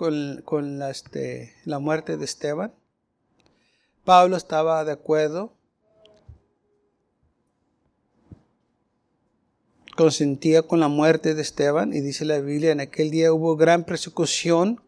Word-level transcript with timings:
con, 0.00 0.78
la, 0.78 0.88
este, 0.88 1.54
la 1.66 1.78
muerte 1.78 2.16
de 2.16 2.24
Esteban. 2.24 2.72
Pablo 4.02 4.38
estaba 4.38 4.82
de 4.82 4.92
acuerdo, 4.92 5.52
consentía 9.94 10.62
con 10.62 10.80
la 10.80 10.88
muerte 10.88 11.34
de 11.34 11.42
Esteban 11.42 11.92
y 11.92 12.00
dice 12.00 12.24
la 12.24 12.38
Biblia, 12.40 12.72
en 12.72 12.80
aquel 12.80 13.10
día 13.10 13.30
hubo 13.34 13.56
gran 13.56 13.84
persecución 13.84 14.80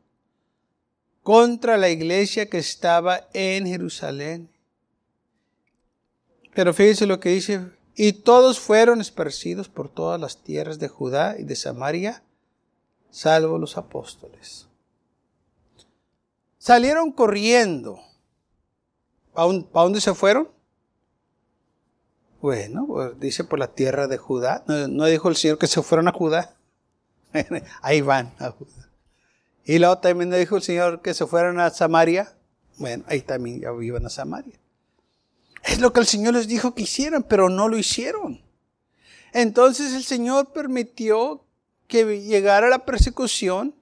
contra 1.22 1.76
la 1.76 1.90
iglesia 1.90 2.48
que 2.48 2.56
estaba 2.56 3.28
en 3.34 3.66
Jerusalén. 3.66 4.48
Pero 6.54 6.72
fíjese 6.72 7.04
lo 7.04 7.20
que 7.20 7.28
dice, 7.28 7.60
y 7.94 8.14
todos 8.14 8.58
fueron 8.58 9.02
esparcidos 9.02 9.68
por 9.68 9.90
todas 9.90 10.18
las 10.18 10.42
tierras 10.42 10.78
de 10.78 10.88
Judá 10.88 11.36
y 11.38 11.44
de 11.44 11.54
Samaria, 11.54 12.22
salvo 13.10 13.58
los 13.58 13.76
apóstoles 13.76 14.71
salieron 16.62 17.10
corriendo. 17.10 18.00
¿A 19.34 19.46
dónde 19.72 20.00
se 20.00 20.14
fueron? 20.14 20.48
Bueno, 22.40 22.86
pues 22.86 23.18
dice 23.18 23.42
por 23.42 23.58
la 23.58 23.74
tierra 23.74 24.06
de 24.06 24.16
Judá. 24.16 24.62
No, 24.68 25.06
dijo 25.06 25.28
el 25.28 25.34
Señor 25.34 25.58
que 25.58 25.66
se 25.66 25.82
fueron 25.82 26.06
a 26.06 26.12
Judá. 26.12 26.54
Ahí 27.82 28.00
van 28.00 28.32
a 28.38 28.50
Judá. 28.50 28.90
Y 29.64 29.78
luego 29.78 29.98
también 29.98 30.30
dijo 30.30 30.56
el 30.56 30.62
Señor 30.62 31.02
que 31.02 31.14
se 31.14 31.26
fueran 31.26 31.58
a 31.58 31.70
Samaria. 31.70 32.32
Bueno, 32.78 33.04
ahí 33.06 33.20
también 33.20 33.60
ya 33.60 33.68
iban 33.80 34.06
a 34.06 34.10
Samaria. 34.10 34.58
Es 35.62 35.80
lo 35.80 35.92
que 35.92 36.00
el 36.00 36.06
Señor 36.06 36.34
les 36.34 36.48
dijo 36.48 36.74
que 36.74 36.82
hicieran, 36.82 37.22
pero 37.22 37.48
no 37.48 37.68
lo 37.68 37.78
hicieron. 37.78 38.40
Entonces 39.32 39.92
el 39.94 40.02
Señor 40.02 40.52
permitió 40.52 41.44
que 41.86 42.22
llegara 42.22 42.68
la 42.68 42.84
persecución 42.84 43.74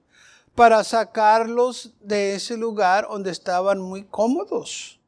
para 0.55 0.83
sacarlos 0.83 1.93
de 2.01 2.35
ese 2.35 2.57
lugar 2.57 3.07
donde 3.09 3.31
estaban 3.31 3.79
muy 3.79 4.03
cómodos. 4.03 4.99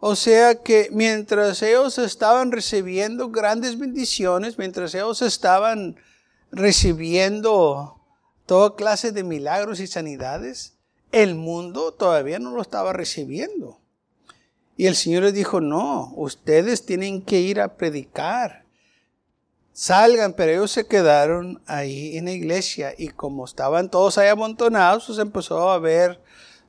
O 0.00 0.16
sea 0.16 0.56
que 0.56 0.88
mientras 0.92 1.62
ellos 1.62 1.96
estaban 1.98 2.52
recibiendo 2.52 3.30
grandes 3.30 3.78
bendiciones, 3.78 4.58
mientras 4.58 4.94
ellos 4.94 5.22
estaban 5.22 5.96
recibiendo 6.50 8.00
toda 8.44 8.76
clase 8.76 9.12
de 9.12 9.24
milagros 9.24 9.80
y 9.80 9.86
sanidades, 9.86 10.74
el 11.10 11.34
mundo 11.34 11.92
todavía 11.92 12.38
no 12.38 12.50
lo 12.50 12.60
estaba 12.60 12.92
recibiendo. 12.92 13.80
Y 14.76 14.86
el 14.86 14.96
Señor 14.96 15.22
les 15.22 15.34
dijo, 15.34 15.60
no, 15.60 16.12
ustedes 16.16 16.84
tienen 16.84 17.22
que 17.22 17.40
ir 17.40 17.60
a 17.60 17.76
predicar 17.76 18.63
salgan, 19.74 20.32
pero 20.32 20.52
ellos 20.52 20.70
se 20.70 20.86
quedaron 20.86 21.60
ahí 21.66 22.16
en 22.16 22.26
la 22.26 22.30
iglesia 22.30 22.94
y 22.96 23.08
como 23.08 23.44
estaban 23.44 23.90
todos 23.90 24.16
ahí 24.16 24.28
amontonados, 24.28 25.06
pues 25.06 25.18
empezó 25.18 25.68
a 25.68 25.74
haber 25.74 26.22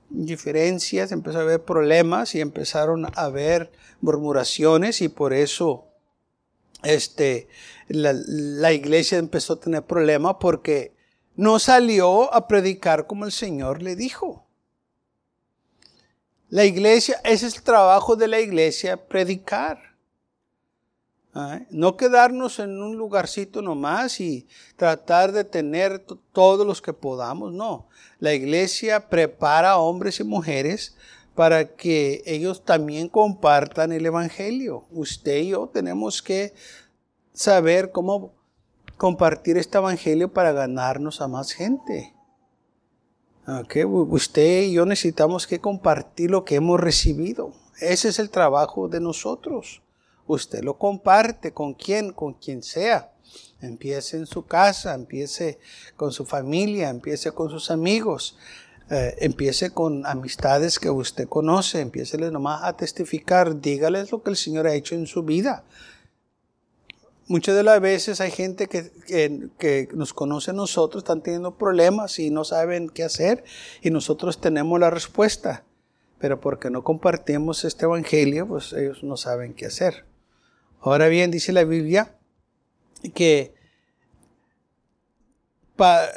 diferencias, 0.09 1.11
empezó 1.11 1.39
a 1.39 1.44
haber 1.44 1.64
problemas 1.64 2.36
y 2.36 2.42
empezaron 2.42 3.06
a 3.06 3.09
haber 3.16 3.72
murmuraciones 4.02 5.02
y 5.02 5.08
por 5.08 5.33
eso 5.33 5.86
este, 6.83 7.48
la, 7.88 8.73
iglesia 8.73 9.20
empezó 9.20 9.54
a 9.54 9.60
tener 9.60 9.83
problemas 9.83 10.37
porque 10.39 10.95
no 11.36 11.60
salió 11.60 12.33
a 12.33 12.48
predicar 12.48 13.08
como 13.08 13.26
el 13.26 13.32
Señor 13.32 13.82
le 13.82 13.95
dijo. 13.95 14.48
La 16.49 16.66
iglesia, 16.66 17.20
ese 17.23 17.48
es 17.48 17.55
el 17.55 17.64
trabajo 17.64 18.16
de 18.16 18.27
la 18.27 18.39
iglesia, 18.39 19.08
predicar. 19.08 19.95
No 21.70 21.98
quedarnos 21.98 22.60
en 22.60 22.82
un 22.82 22.96
lugarcito 22.96 23.62
nomás 23.62 24.22
y 24.22 24.48
tratar 24.78 25.34
de 25.34 25.44
tener 25.44 26.06
todos 26.32 26.66
los 26.66 26.82
que 26.82 26.94
podamos, 26.94 27.52
no. 27.52 27.90
La 28.20 28.34
iglesia 28.34 29.10
prepara 29.10 29.72
a 29.72 29.78
hombres 29.78 30.22
y 30.22 30.23
mujeres 30.23 30.96
para 31.36 31.76
que 31.76 32.23
ellos 32.26 32.64
también 32.64 33.10
compartan 33.10 33.92
el 33.92 34.06
Evangelio. 34.06 34.86
Usted 34.92 35.40
y 35.40 35.50
yo 35.50 35.68
tenemos 35.68 36.22
que 36.22 36.54
saber 37.34 37.92
cómo 37.92 38.32
compartir 38.96 39.58
este 39.58 39.78
Evangelio 39.78 40.32
para 40.32 40.54
ganarnos 40.54 41.20
a 41.20 41.28
más 41.28 41.52
gente. 41.52 42.14
Usted 43.84 44.62
y 44.62 44.73
yo 44.73 44.86
necesitamos 44.86 45.48
que 45.48 45.60
compartir 45.60 46.32
lo 46.32 46.46
que 46.46 46.56
hemos 46.56 46.80
recibido. 46.80 47.52
Ese 47.82 48.08
es 48.08 48.20
el 48.20 48.30
trabajo 48.30 48.88
de 48.88 49.02
nosotros 49.02 49.82
usted 50.27 50.63
lo 50.63 50.77
comparte 50.77 51.53
con 51.53 51.73
quien, 51.73 52.11
con 52.11 52.33
quien 52.33 52.63
sea. 52.63 53.11
Empiece 53.61 54.17
en 54.17 54.25
su 54.25 54.45
casa, 54.45 54.93
empiece 54.93 55.59
con 55.95 56.11
su 56.11 56.25
familia, 56.25 56.89
empiece 56.89 57.31
con 57.31 57.49
sus 57.49 57.71
amigos, 57.71 58.37
eh, 58.89 59.15
empiece 59.19 59.71
con 59.71 60.05
amistades 60.05 60.77
que 60.77 60.89
usted 60.89 61.27
conoce, 61.27 61.81
empiece 61.81 62.17
nomás 62.17 62.63
a 62.63 62.77
testificar, 62.77 63.59
dígales 63.59 64.11
lo 64.11 64.21
que 64.21 64.30
el 64.30 64.36
Señor 64.36 64.67
ha 64.67 64.75
hecho 64.75 64.93
en 64.93 65.08
su 65.08 65.23
vida. 65.23 65.63
Muchas 67.27 67.55
de 67.55 67.63
las 67.63 67.81
veces 67.81 68.21
hay 68.21 68.30
gente 68.30 68.67
que, 68.67 68.92
que, 69.57 69.89
nos 69.93 70.13
conoce 70.13 70.52
a 70.52 70.53
nosotros, 70.53 71.02
están 71.02 71.23
teniendo 71.23 71.55
problemas 71.55 72.19
y 72.19 72.30
no 72.30 72.43
saben 72.43 72.87
qué 72.89 73.03
hacer 73.03 73.43
y 73.81 73.89
nosotros 73.89 74.39
tenemos 74.39 74.80
la 74.80 74.92
respuesta. 74.92 75.63
Pero 76.19 76.39
porque 76.39 76.69
no 76.69 76.83
compartimos 76.83 77.65
este 77.65 77.86
evangelio, 77.86 78.47
pues 78.47 78.71
ellos 78.73 79.03
no 79.03 79.17
saben 79.17 79.55
qué 79.55 79.65
hacer. 79.65 80.05
Ahora 80.81 81.08
bien, 81.08 81.31
dice 81.31 81.52
la 81.52 81.63
Biblia 81.63 82.15
que 83.13 83.53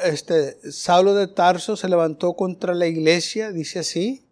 este, 0.04 0.56
Saulo 0.70 1.14
de 1.14 1.26
Tarso 1.26 1.76
se 1.76 1.88
levantó 1.88 2.34
contra 2.34 2.74
la 2.74 2.86
iglesia, 2.86 3.50
dice 3.50 3.80
así, 3.80 4.24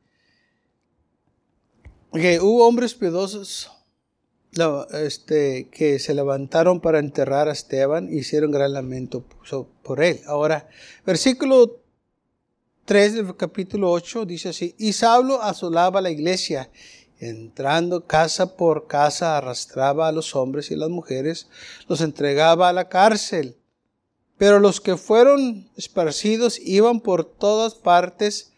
que 2.12 2.40
hubo 2.40 2.66
hombres 2.66 2.94
piedosos 2.94 3.70
este, 4.92 5.68
que 5.68 5.98
se 5.98 6.14
levantaron 6.14 6.80
para 6.80 6.98
enterrar 6.98 7.48
a 7.48 7.52
Esteban 7.52 8.08
y 8.10 8.18
hicieron 8.18 8.50
gran 8.50 8.72
lamento 8.72 9.24
por 9.82 10.02
él. 10.02 10.20
Ahora, 10.26 10.68
versículo 11.04 11.82
3 12.86 13.14
del 13.14 13.36
capítulo 13.36 13.90
8 13.90 14.24
dice 14.24 14.50
así, 14.50 14.74
y 14.78 14.92
Saulo 14.92 15.42
asolaba 15.42 16.00
la 16.00 16.10
iglesia 16.10 16.70
Entrando 17.18 18.06
casa 18.06 18.56
por 18.56 18.86
casa 18.86 19.38
arrastraba 19.38 20.08
a 20.08 20.12
los 20.12 20.36
hombres 20.36 20.70
y 20.70 20.76
las 20.76 20.90
mujeres, 20.90 21.48
los 21.88 22.02
entregaba 22.02 22.68
a 22.68 22.72
la 22.72 22.88
cárcel. 22.88 23.56
Pero 24.36 24.60
los 24.60 24.82
que 24.82 24.96
fueron 24.98 25.70
esparcidos 25.76 26.58
iban 26.58 27.00
por 27.00 27.24
todas 27.24 27.74
partes 27.74 28.52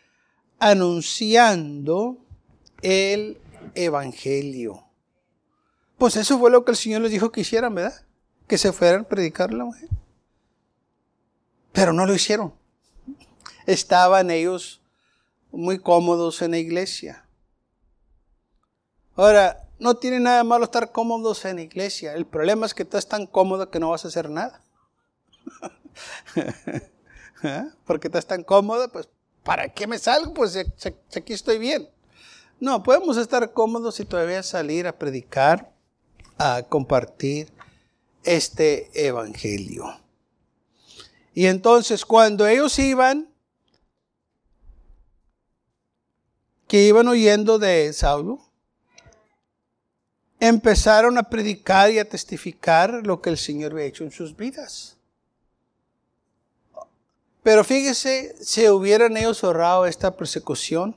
anunciando 0.58 2.18
el 2.82 3.38
Evangelio. 3.74 4.84
Pues 5.96 6.16
eso 6.16 6.38
fue 6.38 6.50
lo 6.50 6.64
que 6.64 6.72
el 6.72 6.76
Señor 6.76 7.02
les 7.02 7.12
dijo 7.12 7.30
que 7.30 7.42
hicieran, 7.42 7.74
¿verdad? 7.74 8.04
Que 8.48 8.58
se 8.58 8.72
fueran 8.72 9.02
a 9.02 9.08
predicar 9.08 9.52
la 9.54 9.64
mujer. 9.64 9.88
Pero 11.72 11.92
no 11.92 12.06
lo 12.06 12.14
hicieron. 12.14 12.54
Estaban 13.66 14.30
ellos 14.30 14.80
muy 15.52 15.78
cómodos 15.78 16.42
en 16.42 16.52
la 16.52 16.58
iglesia. 16.58 17.27
Ahora, 19.18 19.68
no 19.80 19.96
tiene 19.96 20.20
nada 20.20 20.44
malo 20.44 20.64
estar 20.64 20.92
cómodos 20.92 21.44
en 21.44 21.58
iglesia. 21.58 22.14
El 22.14 22.24
problema 22.24 22.66
es 22.66 22.72
que 22.72 22.84
estás 22.84 23.08
tan 23.08 23.26
cómodo 23.26 23.68
que 23.68 23.80
no 23.80 23.90
vas 23.90 24.04
a 24.04 24.08
hacer 24.08 24.30
nada. 24.30 24.62
¿Eh? 27.42 27.64
Porque 27.84 28.06
estás 28.06 28.28
tan 28.28 28.44
cómodo, 28.44 28.88
pues, 28.92 29.08
¿para 29.42 29.70
qué 29.70 29.88
me 29.88 29.98
salgo? 29.98 30.32
Pues 30.32 30.56
aquí 30.56 31.32
estoy 31.32 31.58
bien. 31.58 31.88
No, 32.60 32.84
podemos 32.84 33.16
estar 33.16 33.52
cómodos 33.52 33.98
y 33.98 34.04
todavía 34.04 34.40
salir 34.44 34.86
a 34.86 34.96
predicar, 34.96 35.72
a 36.38 36.62
compartir 36.68 37.52
este 38.22 38.88
evangelio. 38.94 40.00
Y 41.34 41.46
entonces 41.46 42.04
cuando 42.04 42.46
ellos 42.46 42.78
iban, 42.78 43.28
que 46.68 46.84
iban 46.84 47.08
oyendo 47.08 47.58
de 47.58 47.92
Saulo, 47.92 48.47
empezaron 50.40 51.18
a 51.18 51.24
predicar 51.24 51.90
y 51.90 51.98
a 51.98 52.08
testificar 52.08 53.06
lo 53.06 53.20
que 53.20 53.30
el 53.30 53.38
Señor 53.38 53.72
había 53.72 53.84
hecho 53.84 54.04
en 54.04 54.10
sus 54.10 54.36
vidas. 54.36 54.96
Pero 57.42 57.64
fíjese, 57.64 58.36
si 58.40 58.68
hubieran 58.68 59.16
ellos 59.16 59.42
ahorrado 59.42 59.86
esta 59.86 60.16
persecución, 60.16 60.96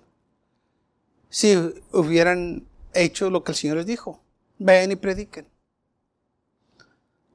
si 1.29 1.55
hubieran 1.91 2.67
hecho 2.93 3.29
lo 3.29 3.43
que 3.43 3.53
el 3.53 3.57
Señor 3.57 3.77
les 3.77 3.85
dijo. 3.85 4.21
Vayan 4.59 4.91
y 4.91 4.95
prediquen. 4.95 5.47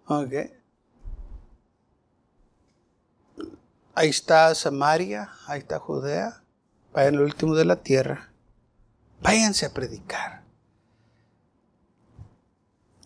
Ok. 0.07 0.33
Ahí 3.95 4.11
está 4.11 4.55
Samaria, 4.55 5.33
ahí 5.47 5.61
está 5.61 5.79
Judea, 5.79 6.43
vayan 6.93 7.15
al 7.15 7.23
último 7.23 7.55
de 7.55 7.65
la 7.65 7.77
tierra. 7.77 8.31
Váyanse 9.23 9.65
a 9.65 9.73
predicar. 9.73 10.46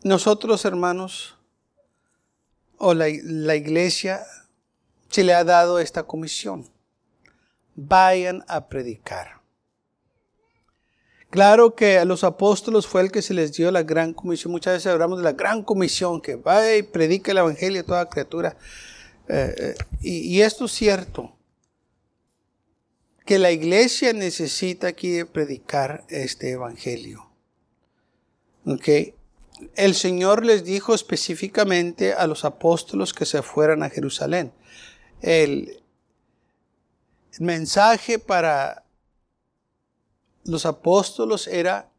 Nosotros, 0.02 0.64
hermanos, 0.64 1.36
o 2.78 2.94
la, 2.94 3.08
iglesia, 3.08 4.22
se 5.10 5.22
le 5.24 5.34
ha 5.34 5.44
dado 5.44 5.78
esta 5.78 6.04
comisión. 6.04 6.66
Vayan 7.74 8.42
a 8.48 8.68
predicar. 8.68 9.40
Claro 11.28 11.74
que 11.74 11.98
a 11.98 12.06
los 12.06 12.24
apóstolos 12.24 12.86
fue 12.86 13.02
el 13.02 13.12
que 13.12 13.20
se 13.20 13.34
les 13.34 13.52
dio 13.52 13.70
la 13.70 13.82
gran 13.82 14.14
comisión. 14.14 14.52
Muchas 14.52 14.74
veces 14.74 14.90
hablamos 14.90 15.18
de 15.18 15.24
la 15.24 15.32
gran 15.32 15.62
comisión, 15.62 16.22
que 16.22 16.36
vaya 16.36 16.76
y 16.76 16.82
predica 16.82 17.32
el 17.32 17.38
evangelio 17.38 17.82
a 17.82 17.84
toda 17.84 18.08
criatura. 18.08 18.56
Eh, 19.28 19.54
eh, 19.58 19.74
y, 20.00 20.40
esto 20.40 20.64
es 20.64 20.72
cierto, 20.72 21.36
que 23.26 23.38
la 23.38 23.52
iglesia 23.52 24.14
necesita 24.14 24.88
aquí 24.88 25.22
predicar 25.24 26.04
este 26.08 26.52
evangelio. 26.52 27.30
Okay. 28.64 29.14
El 29.74 29.94
Señor 29.94 30.44
les 30.44 30.64
dijo 30.64 30.94
específicamente 30.94 32.12
a 32.12 32.26
los 32.26 32.44
apóstolos 32.44 33.12
que 33.12 33.26
se 33.26 33.42
fueran 33.42 33.82
a 33.82 33.90
Jerusalén. 33.90 34.52
El 35.20 35.82
mensaje 37.38 38.18
para 38.18 38.84
los 40.44 40.66
apóstolos 40.66 41.46
era 41.46 41.90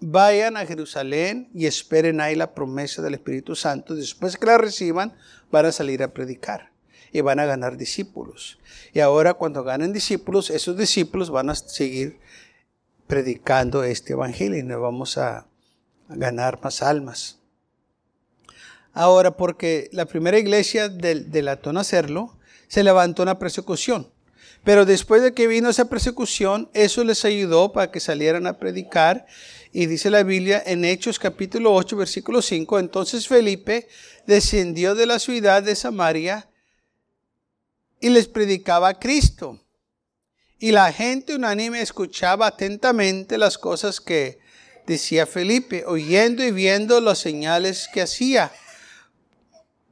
vayan 0.00 0.56
a 0.56 0.66
Jerusalén 0.66 1.48
y 1.54 1.66
esperen 1.66 2.20
ahí 2.20 2.34
la 2.34 2.54
promesa 2.54 3.02
del 3.02 3.14
Espíritu 3.14 3.54
Santo. 3.54 3.94
Después 3.94 4.36
que 4.36 4.46
la 4.46 4.58
reciban, 4.58 5.16
van 5.50 5.66
a 5.66 5.72
salir 5.72 6.02
a 6.02 6.12
predicar 6.12 6.70
y 7.12 7.20
van 7.20 7.40
a 7.40 7.46
ganar 7.46 7.76
discípulos. 7.76 8.58
Y 8.92 9.00
ahora 9.00 9.34
cuando 9.34 9.64
ganen 9.64 9.92
discípulos, 9.92 10.50
esos 10.50 10.76
discípulos 10.76 11.30
van 11.30 11.50
a 11.50 11.54
seguir 11.54 12.18
predicando 13.06 13.84
este 13.84 14.12
evangelio 14.12 14.58
y 14.58 14.62
nos 14.62 14.80
vamos 14.80 15.16
a, 15.16 15.46
ganar 16.08 16.60
más 16.62 16.82
almas. 16.82 17.38
Ahora, 18.92 19.36
porque 19.36 19.90
la 19.92 20.06
primera 20.06 20.38
iglesia 20.38 20.88
de, 20.88 21.56
tono 21.62 21.80
hacerlo, 21.80 22.38
se 22.66 22.82
levantó 22.82 23.22
una 23.22 23.38
persecución. 23.38 24.10
Pero 24.64 24.86
después 24.86 25.22
de 25.22 25.34
que 25.34 25.46
vino 25.46 25.68
esa 25.68 25.88
persecución, 25.88 26.70
eso 26.72 27.04
les 27.04 27.24
ayudó 27.24 27.72
para 27.72 27.90
que 27.90 28.00
salieran 28.00 28.46
a 28.46 28.58
predicar. 28.58 29.26
Y 29.70 29.86
dice 29.86 30.10
la 30.10 30.22
Biblia 30.22 30.62
en 30.64 30.84
Hechos 30.84 31.18
capítulo 31.18 31.74
8, 31.74 31.96
versículo 31.96 32.40
5, 32.40 32.78
entonces 32.78 33.28
Felipe 33.28 33.86
descendió 34.26 34.94
de 34.94 35.06
la 35.06 35.18
ciudad 35.18 35.62
de 35.62 35.76
Samaria 35.76 36.48
y 38.00 38.08
les 38.08 38.26
predicaba 38.26 38.88
a 38.88 38.98
Cristo. 38.98 39.60
Y 40.58 40.72
la 40.72 40.90
gente 40.90 41.34
unánime 41.34 41.82
escuchaba 41.82 42.46
atentamente 42.46 43.36
las 43.36 43.58
cosas 43.58 44.00
que 44.00 44.38
decía 44.86 45.26
Felipe, 45.26 45.84
oyendo 45.86 46.44
y 46.44 46.50
viendo 46.50 47.00
las 47.00 47.18
señales 47.18 47.88
que 47.92 48.02
hacía. 48.02 48.52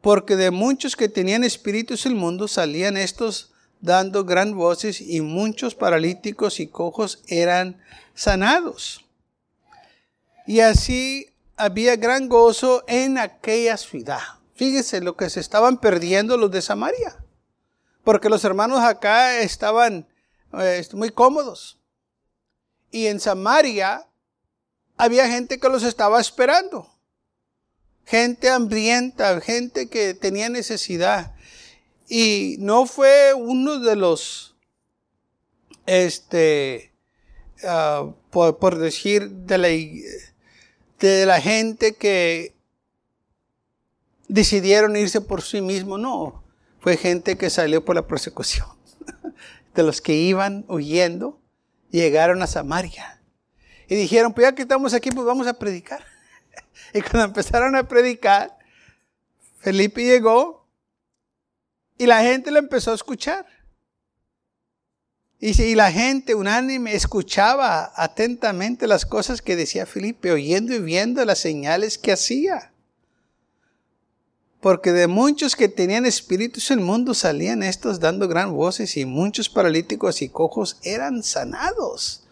Porque 0.00 0.36
de 0.36 0.50
muchos 0.50 0.96
que 0.96 1.08
tenían 1.08 1.44
espíritus 1.44 2.06
el 2.06 2.14
mundo 2.14 2.46
salían 2.48 2.96
estos 2.96 3.52
dando 3.80 4.24
gran 4.24 4.56
voces 4.56 5.00
y 5.00 5.20
muchos 5.20 5.74
paralíticos 5.74 6.60
y 6.60 6.66
cojos 6.66 7.22
eran 7.26 7.82
sanados. 8.14 9.04
Y 10.46 10.60
así 10.60 11.30
había 11.56 11.96
gran 11.96 12.28
gozo 12.28 12.84
en 12.86 13.18
aquella 13.18 13.76
ciudad. 13.76 14.20
Fíjese 14.54 15.00
lo 15.00 15.16
que 15.16 15.30
se 15.30 15.40
estaban 15.40 15.78
perdiendo 15.78 16.36
los 16.36 16.50
de 16.50 16.62
Samaria. 16.62 17.16
Porque 18.04 18.28
los 18.28 18.44
hermanos 18.44 18.80
acá 18.80 19.38
estaban 19.38 20.06
eh, 20.58 20.86
muy 20.92 21.10
cómodos. 21.10 21.78
Y 22.90 23.06
en 23.06 23.18
Samaria 23.18 24.06
había 24.96 25.28
gente 25.28 25.58
que 25.58 25.68
los 25.68 25.82
estaba 25.82 26.20
esperando. 26.20 26.90
Gente 28.06 28.50
hambrienta, 28.50 29.40
gente 29.40 29.88
que 29.88 30.14
tenía 30.14 30.48
necesidad. 30.48 31.34
Y 32.08 32.56
no 32.58 32.86
fue 32.86 33.32
uno 33.34 33.78
de 33.78 33.96
los, 33.96 34.56
este, 35.86 36.92
ah, 37.64 38.12
por, 38.30 38.76
decir, 38.76 39.30
de 39.30 39.58
la, 39.58 39.68
de 41.00 41.26
la 41.26 41.40
gente 41.40 41.94
que 41.94 42.54
decidieron 44.28 44.96
irse 44.96 45.20
por 45.20 45.42
sí 45.42 45.60
mismo, 45.60 45.96
no. 45.96 46.44
Fue 46.80 46.96
gente 46.98 47.38
que 47.38 47.48
salió 47.48 47.84
por 47.84 47.96
la 47.96 48.06
persecución. 48.06 48.68
De 49.74 49.82
los 49.82 50.00
que 50.00 50.14
iban 50.14 50.64
huyendo, 50.68 51.40
llegaron 51.90 52.42
a 52.42 52.46
Samaria. 52.46 53.22
Y 53.88 53.94
dijeron, 53.94 54.32
pues 54.32 54.46
ya 54.46 54.54
que 54.54 54.62
estamos 54.62 54.94
aquí, 54.94 55.10
pues 55.10 55.26
vamos 55.26 55.46
a 55.46 55.54
predicar. 55.54 56.04
Y 56.92 57.00
cuando 57.00 57.24
empezaron 57.24 57.74
a 57.76 57.88
predicar, 57.88 58.56
Felipe 59.58 60.04
llegó 60.04 60.66
y 61.98 62.06
la 62.06 62.22
gente 62.22 62.50
lo 62.50 62.58
empezó 62.58 62.92
a 62.92 62.94
escuchar. 62.94 63.46
Y, 65.40 65.74
la 65.74 65.92
gente 65.92 66.34
unánime 66.34 66.94
escuchaba 66.94 67.92
atentamente 67.96 68.86
las 68.86 69.04
cosas 69.04 69.42
que 69.42 69.56
decía 69.56 69.84
Felipe, 69.84 70.30
oyendo 70.30 70.72
y 70.74 70.78
viendo 70.78 71.24
las 71.24 71.38
señales 71.38 71.98
que 71.98 72.12
hacía. 72.12 72.72
Porque 74.60 74.92
de 74.92 75.06
muchos 75.06 75.54
que 75.56 75.68
tenían 75.68 76.06
espíritus 76.06 76.70
en 76.70 76.78
el 76.78 76.84
mundo 76.84 77.12
salían 77.12 77.62
estos 77.62 78.00
dando 78.00 78.26
gran 78.26 78.54
voces 78.54 78.96
y 78.96 79.04
muchos 79.04 79.50
paralíticos 79.50 80.22
y 80.22 80.30
cojos 80.30 80.78
eran 80.82 81.22
sanados 81.22 82.23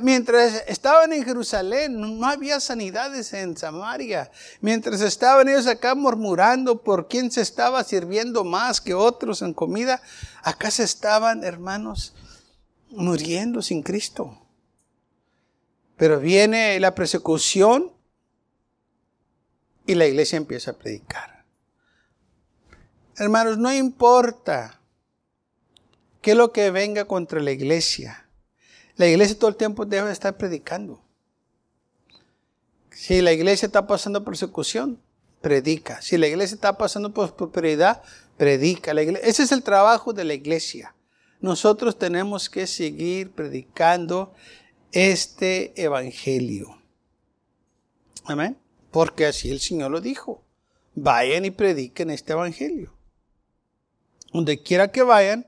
mientras 0.00 0.64
estaban 0.66 1.12
en 1.12 1.24
Jerusalén, 1.24 2.00
no 2.00 2.26
había 2.26 2.60
sanidades 2.60 3.32
en 3.34 3.56
Samaria. 3.56 4.30
Mientras 4.60 5.02
estaban 5.02 5.48
ellos 5.48 5.66
acá 5.66 5.94
murmurando 5.94 6.82
por 6.82 7.08
quién 7.08 7.30
se 7.30 7.42
estaba 7.42 7.84
sirviendo 7.84 8.42
más 8.42 8.80
que 8.80 8.94
otros 8.94 9.42
en 9.42 9.52
comida, 9.52 10.00
acá 10.42 10.70
se 10.70 10.82
estaban, 10.82 11.44
hermanos, 11.44 12.14
muriendo 12.88 13.60
sin 13.60 13.82
Cristo. 13.82 14.40
Pero 15.96 16.20
viene 16.20 16.80
la 16.80 16.94
persecución 16.94 17.92
y 19.86 19.94
la 19.94 20.06
iglesia 20.06 20.38
empieza 20.38 20.70
a 20.70 20.78
predicar. 20.78 21.44
Hermanos, 23.18 23.58
no 23.58 23.72
importa 23.72 24.80
qué 26.22 26.32
es 26.32 26.36
lo 26.36 26.52
que 26.52 26.70
venga 26.70 27.04
contra 27.04 27.40
la 27.40 27.50
iglesia. 27.50 28.25
La 28.96 29.06
iglesia 29.06 29.38
todo 29.38 29.50
el 29.50 29.56
tiempo 29.56 29.84
debe 29.84 30.10
estar 30.10 30.36
predicando. 30.36 31.02
Si 32.90 33.20
la 33.20 33.32
iglesia 33.32 33.66
está 33.66 33.86
pasando 33.86 34.24
persecución, 34.24 35.00
predica. 35.42 36.00
Si 36.00 36.16
la 36.16 36.26
iglesia 36.26 36.54
está 36.54 36.78
pasando 36.78 37.12
por 37.12 37.36
prosperidad, 37.36 38.02
predica. 38.36 38.94
La 38.94 39.02
Ese 39.02 39.42
es 39.42 39.52
el 39.52 39.62
trabajo 39.62 40.12
de 40.12 40.24
la 40.24 40.34
iglesia. 40.34 40.94
Nosotros 41.40 41.98
tenemos 41.98 42.48
que 42.48 42.66
seguir 42.66 43.32
predicando 43.32 44.32
este 44.92 45.72
evangelio. 45.80 46.78
Amén. 48.24 48.56
Porque 48.90 49.26
así 49.26 49.50
el 49.50 49.60
Señor 49.60 49.90
lo 49.90 50.00
dijo. 50.00 50.42
Vayan 50.94 51.44
y 51.44 51.50
prediquen 51.50 52.10
este 52.10 52.32
evangelio. 52.32 52.94
Donde 54.32 54.62
quiera 54.62 54.90
que 54.90 55.02
vayan, 55.02 55.46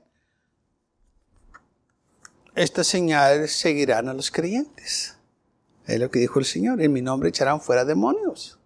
estas 2.59 2.87
señales 2.87 3.53
seguirán 3.53 4.09
a 4.09 4.13
los 4.13 4.31
creyentes. 4.31 5.15
Es 5.87 5.97
lo 5.97 6.11
que 6.11 6.19
dijo 6.19 6.39
el 6.39 6.45
Señor. 6.45 6.81
En 6.81 6.91
mi 6.91 7.01
nombre 7.01 7.29
echarán 7.29 7.61
fuera 7.61 7.85
demonios. 7.85 8.59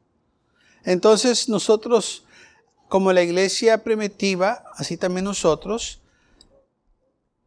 Entonces 0.84 1.48
nosotros, 1.48 2.26
como 2.90 3.14
la 3.14 3.22
iglesia 3.22 3.84
primitiva, 3.84 4.64
así 4.78 4.98
también 4.98 5.26
nosotros, 5.26 6.02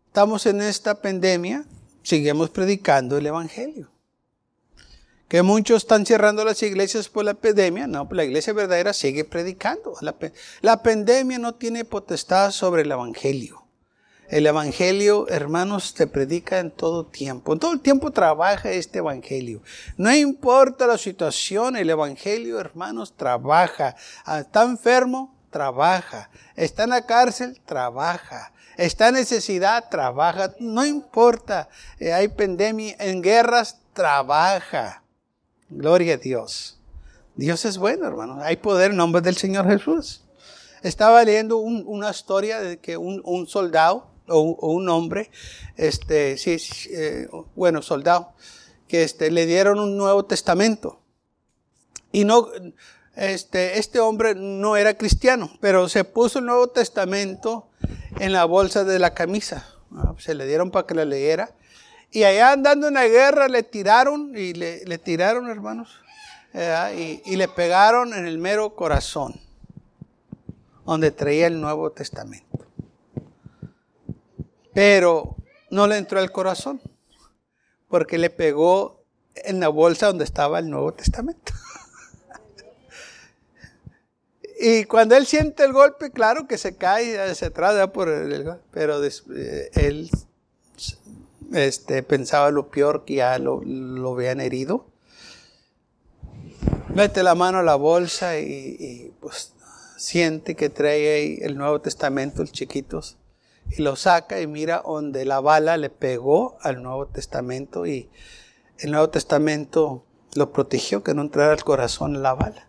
estamos 0.06 0.46
en 0.46 0.62
esta 0.62 1.02
pandemia, 1.02 1.64
seguimos 2.04 2.50
predicando 2.50 3.18
el 3.18 3.26
Evangelio. 3.26 3.90
Que 5.26 5.42
muchos 5.42 5.82
están 5.82 6.06
cerrando 6.06 6.44
las 6.44 6.62
iglesias 6.62 7.08
por 7.08 7.24
la 7.24 7.34
pandemia. 7.34 7.88
No, 7.88 8.08
la 8.12 8.24
iglesia 8.24 8.52
verdadera 8.52 8.92
sigue 8.92 9.24
predicando. 9.24 9.94
La 10.60 10.80
pandemia 10.80 11.40
no 11.40 11.56
tiene 11.56 11.84
potestad 11.84 12.52
sobre 12.52 12.82
el 12.82 12.92
Evangelio. 12.92 13.65
El 14.28 14.47
Evangelio, 14.47 15.28
hermanos, 15.28 15.95
te 15.95 16.06
predica 16.06 16.59
en 16.59 16.73
todo 16.73 17.06
tiempo. 17.06 17.52
En 17.52 17.61
todo 17.61 17.73
el 17.73 17.80
tiempo 17.80 18.11
trabaja 18.11 18.71
este 18.71 18.99
Evangelio. 18.99 19.62
No 19.97 20.12
importa 20.14 20.87
la 20.87 20.99
situación, 20.99 21.76
el 21.76 21.90
Evangelio, 21.90 22.59
hermanos, 22.59 23.14
trabaja. 23.16 23.95
Ah, 24.25 24.40
está 24.40 24.62
enfermo, 24.62 25.35
trabaja. 25.50 26.28
Está 26.56 26.85
en 26.85 26.90
la 26.90 27.06
cárcel, 27.06 27.61
trabaja. 27.64 28.52
Está 28.76 29.09
en 29.09 29.14
necesidad, 29.14 29.88
trabaja. 29.88 30.52
No 30.59 30.85
importa. 30.85 31.68
Eh, 32.00 32.12
hay 32.12 32.26
pandemia, 32.26 32.97
en 32.99 33.23
guerras, 33.23 33.78
trabaja. 33.92 35.02
Gloria 35.68 36.14
a 36.14 36.18
Dios. 36.18 36.80
Dios 37.37 37.64
es 37.64 37.78
bueno, 37.78 38.06
hermano. 38.06 38.40
Hay 38.42 38.56
poder 38.56 38.90
en 38.90 38.97
nombre 38.97 39.23
del 39.23 39.37
Señor 39.37 39.68
Jesús. 39.68 40.23
Estaba 40.83 41.25
leyendo 41.25 41.59
una 41.59 42.11
historia 42.11 42.61
de 42.61 42.78
que 42.78 42.97
un, 42.97 43.47
soldado 43.47 44.15
o, 44.28 44.71
un 44.71 44.88
hombre, 44.88 45.30
este, 45.76 46.37
sí, 46.37 46.56
eh, 46.90 47.28
bueno, 47.54 47.83
soldado, 47.83 48.33
que 48.88 49.02
este, 49.02 49.30
le 49.30 49.47
dieron 49.47 49.78
un 49.78 49.97
Nuevo 49.97 50.25
Testamento. 50.25 51.00
Y 52.12 52.25
no, 52.25 52.49
este, 53.14 53.78
este 53.78 54.00
hombre 54.00 54.35
no 54.35 54.76
era 54.76 54.95
cristiano, 54.95 55.50
pero 55.61 55.88
se 55.88 56.04
puso 56.04 56.38
el 56.38 56.47
Nuevo 56.47 56.68
Testamento 56.68 57.68
en 58.18 58.33
la 58.33 58.45
bolsa 58.45 58.85
de 58.85 58.99
la 58.99 59.14
camisa. 59.14 59.66
Ah, 59.95 60.14
se 60.18 60.35
le 60.35 60.47
dieron 60.47 60.71
para 60.71 60.87
que 60.87 60.95
la 60.95 61.04
leyera. 61.04 61.50
Y 62.11 62.25
allá 62.25 62.52
andando 62.52 62.88
en 62.88 62.95
la 62.95 63.09
guerra 63.09 63.49
le 63.49 63.62
tiraron, 63.62 64.33
y 64.37 64.54
le, 64.54 64.99
tiraron, 64.99 65.50
hermanos, 65.50 65.90
y, 66.97 67.21
y 67.26 67.37
le 67.37 67.49
pegaron 67.49 68.14
en 68.14 68.26
el 68.26 68.38
mero 68.38 68.75
corazón, 68.75 69.38
donde 70.87 71.11
traía 71.11 71.49
el 71.49 71.61
Nuevo 71.61 71.90
Testamento. 71.90 72.65
Pero 74.76 75.37
no 75.71 75.87
le 75.87 75.97
entró 75.97 76.21
al 76.21 76.30
corazón, 76.30 76.83
porque 77.88 78.18
le 78.18 78.28
pegó 78.28 79.02
en 79.35 79.59
la 79.59 79.68
bolsa 79.68 80.09
donde 80.09 80.25
estaba 80.25 80.59
el 80.59 80.68
Nuevo 80.68 80.92
Testamento. 80.92 81.54
Y 84.59 84.85
cuando 84.85 85.14
él 85.16 85.26
siente 85.26 85.64
el 85.64 85.75
golpe, 85.75 86.11
claro 86.11 86.47
que 86.49 86.56
se 86.56 86.76
cae, 86.76 87.35
se 87.35 87.45
atrás 87.45 87.88
por 87.88 88.09
el, 88.09 88.54
pero 88.71 89.04
eh, 89.04 89.71
él 89.75 90.11
este, 91.52 92.02
pensaba 92.02 92.50
lo 92.50 92.68
peor 92.71 93.04
que 93.04 93.16
ya 93.16 93.38
lo, 93.38 93.61
lo 93.62 94.14
habían 94.14 94.40
herido. 94.40 94.87
Mete 96.95 97.23
la 97.23 97.35
mano 97.35 97.59
a 97.59 97.62
la 97.62 97.75
bolsa 97.75 98.38
y, 98.38 99.12
pues 99.21 99.52
siente 99.99 100.54
que 100.54 100.71
trae 100.71 101.14
ahí 101.14 101.38
el 101.42 101.59
Nuevo 101.59 101.83
Testamento, 101.83 102.40
el 102.40 102.50
chiquitos, 102.50 103.18
y 103.70 103.82
lo 103.82 103.96
saca 103.96 104.40
y 104.40 104.46
mira 104.46 104.82
donde 104.85 105.25
la 105.25 105.40
bala 105.40 105.76
le 105.76 105.90
pegó 105.90 106.56
al 106.62 106.82
Nuevo 106.82 107.06
Testamento 107.06 107.87
y 107.87 108.11
el 108.78 108.90
Nuevo 108.90 109.11
Testamento 109.11 110.04
lo 110.35 110.52
protegió, 110.52 111.02
que 111.02 111.14
no 111.14 111.23
entrara 111.23 111.52
al 111.52 111.64
corazón 111.64 112.23
la 112.23 112.35
bala. 112.35 112.68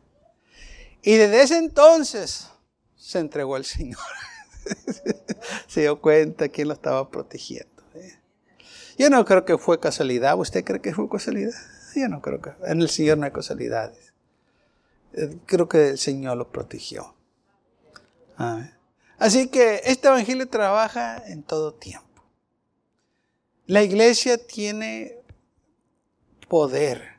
Y 1.02 1.16
desde 1.16 1.42
ese 1.42 1.58
entonces 1.58 2.50
se 2.96 3.20
entregó 3.20 3.56
al 3.56 3.66
Señor. 3.66 4.00
se 5.68 5.82
dio 5.82 6.02
cuenta 6.02 6.50
quién 6.50 6.68
lo 6.68 6.74
estaba 6.74 7.10
protegiendo. 7.10 7.84
¿eh? 7.96 8.20
Yo 8.98 9.10
no 9.10 9.24
creo 9.26 9.46
que 9.46 9.58
fue 9.58 9.80
casualidad. 9.80 10.38
¿Usted 10.38 10.64
cree 10.64 10.82
que 10.82 10.94
fue 10.94 11.10
casualidad? 11.10 11.54
Yo 11.96 12.08
no 12.10 12.22
creo 12.22 12.42
que. 12.42 12.52
En 12.66 12.82
el 12.82 12.90
Señor 12.90 13.18
no 13.18 13.26
hay 13.26 13.32
casualidades. 13.32 14.14
Eh, 15.14 15.38
creo 15.46 15.68
que 15.68 15.90
el 15.90 15.98
Señor 15.98 16.38
lo 16.38 16.52
protegió. 16.52 17.16
Así 19.18 19.50
que 19.50 19.82
este 19.86 20.08
Evangelio 20.08 20.48
trabaja 20.48 21.18
en 21.28 21.44
todo 21.44 21.74
tiempo. 21.74 22.24
La 23.66 23.84
iglesia 23.84 24.38
tiene 24.38 25.18
poder 26.48 27.18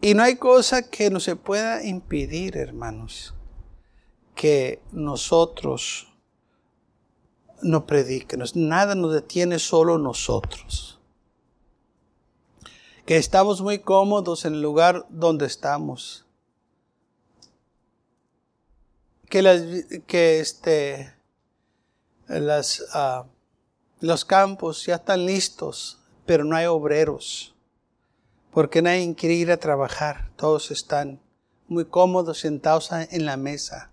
y 0.00 0.14
no 0.14 0.22
hay 0.22 0.36
cosa 0.36 0.88
que 0.88 1.10
no 1.10 1.18
se 1.18 1.34
pueda 1.34 1.84
impedir, 1.84 2.56
hermanos, 2.56 3.34
que 4.36 4.80
nosotros 4.92 6.06
no 7.62 7.84
prediquemos. 7.84 8.54
Nada 8.54 8.94
nos 8.94 9.12
detiene, 9.12 9.58
solo 9.58 9.98
nosotros. 9.98 11.00
Que 13.04 13.16
estamos 13.16 13.60
muy 13.60 13.80
cómodos 13.80 14.44
en 14.44 14.54
el 14.54 14.62
lugar 14.62 15.06
donde 15.08 15.46
estamos. 15.46 16.27
Que, 19.28 19.42
las, 19.42 19.62
que 20.06 20.40
este, 20.40 21.14
las, 22.28 22.84
ah, 22.92 23.26
los 24.00 24.24
campos 24.24 24.86
ya 24.86 24.96
están 24.96 25.26
listos, 25.26 25.98
pero 26.24 26.44
no 26.44 26.56
hay 26.56 26.66
obreros 26.66 27.54
porque 28.58 28.82
nadie 28.82 29.14
quiere 29.14 29.36
ir 29.36 29.50
a 29.50 29.56
trabajar. 29.58 30.30
Todos 30.36 30.72
están 30.72 31.20
muy 31.68 31.84
cómodos 31.84 32.40
sentados 32.40 32.90
en 32.92 33.24
la 33.24 33.36
mesa, 33.36 33.92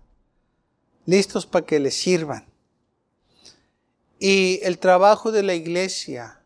listos 1.04 1.46
para 1.46 1.64
que 1.64 1.78
les 1.78 1.94
sirvan. 1.94 2.46
Y 4.18 4.58
el 4.62 4.78
trabajo 4.78 5.30
de 5.30 5.42
la 5.42 5.54
iglesia 5.54 6.40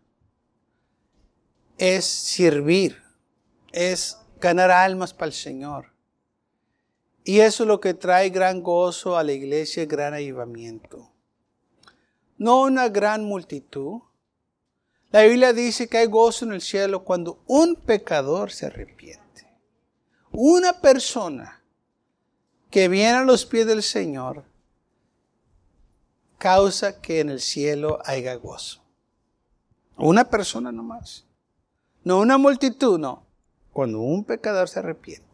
es 1.78 2.04
servir, 2.04 3.00
es 3.73 4.18
ganar 4.40 4.70
almas 4.70 5.14
para 5.14 5.28
el 5.28 5.32
Señor. 5.32 5.87
Y 7.25 7.41
eso 7.41 7.65
es 7.65 7.69
lo 7.69 7.81
que 7.81 7.95
trae 7.95 8.31
gran 8.31 8.62
gozo 8.62 9.17
a 9.17 9.23
la 9.23 9.33
iglesia, 9.33 9.85
gran 9.87 10.15
avivamiento. 10.15 11.11
No 12.39 12.62
una 12.62 12.89
gran 12.89 13.25
multitud, 13.25 14.00
la 15.11 15.23
Biblia 15.23 15.53
dice 15.53 15.89
que 15.89 15.99
hay 15.99 16.07
gozo 16.07 16.45
en 16.45 16.53
el 16.53 16.61
cielo 16.61 17.05
cuando 17.05 17.43
un 17.47 17.75
pecador 17.75 18.53
se 18.53 18.67
arrepiente. 18.67 19.21
Una 20.31 20.81
persona 20.81 21.62
que 22.71 22.89
viene 22.89 23.19
a 23.19 23.25
los 23.25 23.45
pies 23.45 23.67
del 23.67 23.83
Señor 23.83 24.45
causa 26.39 27.00
que 27.00 27.21
en 27.21 27.29
el 27.29 27.41
cielo 27.41 27.99
haya 28.05 28.35
gozo. 28.37 28.83
Una 29.97 30.31
persona 30.31 30.73
nomás. 30.73 31.27
No 32.05 32.21
una 32.21 32.39
multitud, 32.39 32.99
no. 32.99 33.27
Cuando 33.73 34.00
un 34.00 34.25
pecador 34.25 34.69
se 34.69 34.79
arrepiente. 34.79 35.29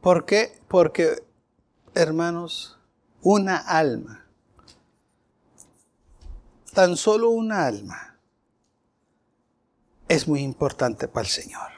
¿Por 0.00 0.24
qué? 0.24 0.60
Porque, 0.68 1.22
hermanos, 1.94 2.78
una 3.22 3.56
alma 3.56 4.28
tan 6.78 6.96
solo 6.96 7.30
una 7.30 7.66
alma 7.66 8.16
es 10.08 10.28
muy 10.28 10.42
importante 10.42 11.08
para 11.08 11.26
el 11.26 11.30
Señor. 11.30 11.72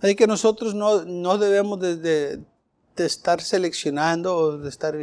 Así 0.00 0.14
que 0.14 0.26
nosotros 0.26 0.74
no, 0.74 1.38
debemos 1.38 1.80
de, 1.80 2.44
estar 2.96 3.40
seleccionando 3.40 4.36
o 4.36 4.58
de 4.58 4.68
estar 4.68 4.94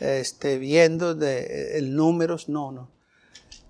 este, 0.00 0.58
viendo 0.58 1.14
de, 1.14 1.80
números, 1.82 2.48
no, 2.48 2.72
no. 2.72 2.90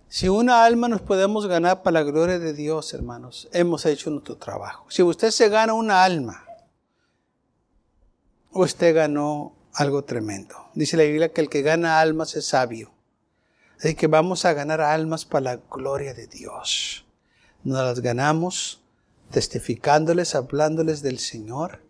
Si 0.09 0.29
una 0.29 0.65
alma 0.65 0.89
nos 0.89 1.03
podemos 1.03 1.47
ganar 1.47 1.83
para 1.83 2.01
la 2.01 2.11
gloria 2.11 2.39
de 2.39 2.55
Dios, 2.55 2.95
hermanos, 2.95 3.49
hemos 3.53 3.85
hecho 3.85 4.09
nuestro 4.09 4.37
trabajo. 4.37 4.87
Si 4.89 5.03
usted 5.03 5.31
se 5.31 5.51
gana 5.51 5.75
una 5.75 6.03
alma, 6.03 6.47
usted 8.53 8.95
ganó 8.95 9.55
algo 9.75 10.05
tremendo. 10.05 10.55
Dice 10.75 10.97
la 10.97 11.05
Biblia 11.05 11.33
que 11.33 11.41
el 11.41 11.49
que 11.49 11.63
gana 11.63 12.01
almas 12.01 12.37
es 12.37 12.47
sabio 12.47 12.93
de 13.83 13.97
que 13.97 14.07
vamos 14.07 14.45
a 14.45 14.53
ganar 14.53 14.81
almas 14.81 15.25
para 15.25 15.57
la 15.57 15.61
gloria 15.71 16.15
de 16.15 16.29
Dios. 16.29 17.05
Nos 17.65 17.79
las 17.79 18.01
ganamos 18.01 18.81
testificándoles, 19.31 20.35
hablándoles 20.35 21.03
del 21.03 21.19
Señor. 21.19 21.81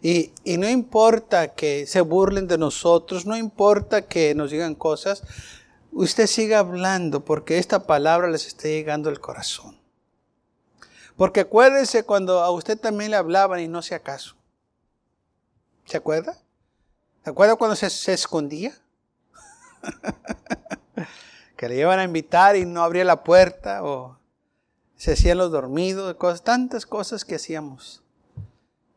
Y, 0.00 0.32
y, 0.42 0.56
no 0.56 0.68
importa 0.68 1.48
que 1.48 1.86
se 1.86 2.00
burlen 2.00 2.48
de 2.48 2.58
nosotros, 2.58 3.26
no 3.26 3.36
importa 3.36 4.02
que 4.02 4.34
nos 4.34 4.50
digan 4.50 4.74
cosas, 4.74 5.22
usted 5.92 6.26
siga 6.26 6.58
hablando 6.58 7.24
porque 7.24 7.58
esta 7.58 7.86
palabra 7.86 8.28
les 8.28 8.46
está 8.46 8.68
llegando 8.68 9.10
al 9.10 9.20
corazón. 9.20 9.78
Porque 11.16 11.40
acuérdese 11.40 12.04
cuando 12.04 12.40
a 12.40 12.50
usted 12.50 12.78
también 12.78 13.10
le 13.10 13.16
hablaban 13.16 13.60
y 13.60 13.68
no 13.68 13.82
se 13.82 13.94
acaso. 13.94 14.34
¿Se 15.92 15.98
acuerda? 15.98 16.38
¿Se 17.22 17.28
acuerda 17.28 17.56
cuando 17.56 17.76
se, 17.76 18.14
escondía? 18.14 18.72
que 21.58 21.68
le 21.68 21.76
iban 21.76 21.98
a 21.98 22.04
invitar 22.04 22.56
y 22.56 22.64
no 22.64 22.82
abría 22.82 23.04
la 23.04 23.22
puerta 23.22 23.84
o 23.84 24.18
se 24.96 25.12
hacían 25.12 25.36
los 25.36 25.52
dormidos, 25.52 26.14
cosas, 26.14 26.44
tantas 26.44 26.86
cosas 26.86 27.26
que 27.26 27.34
hacíamos. 27.34 28.02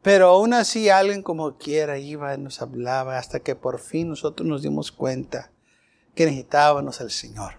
Pero 0.04 0.30
aún 0.30 0.54
así 0.54 0.88
alguien 0.88 1.22
como 1.22 1.58
quiera 1.58 1.98
iba 1.98 2.34
y 2.34 2.38
nos 2.38 2.62
hablaba 2.62 3.18
hasta 3.18 3.42
que 3.42 3.56
por 3.56 3.80
fin 3.80 4.08
nosotros 4.08 4.48
nos 4.48 4.62
dimos 4.62 4.94
cuenta 4.94 5.52
que 6.16 6.24
necesitábamos 6.24 7.02
al 7.02 7.12
Señor. 7.12 7.56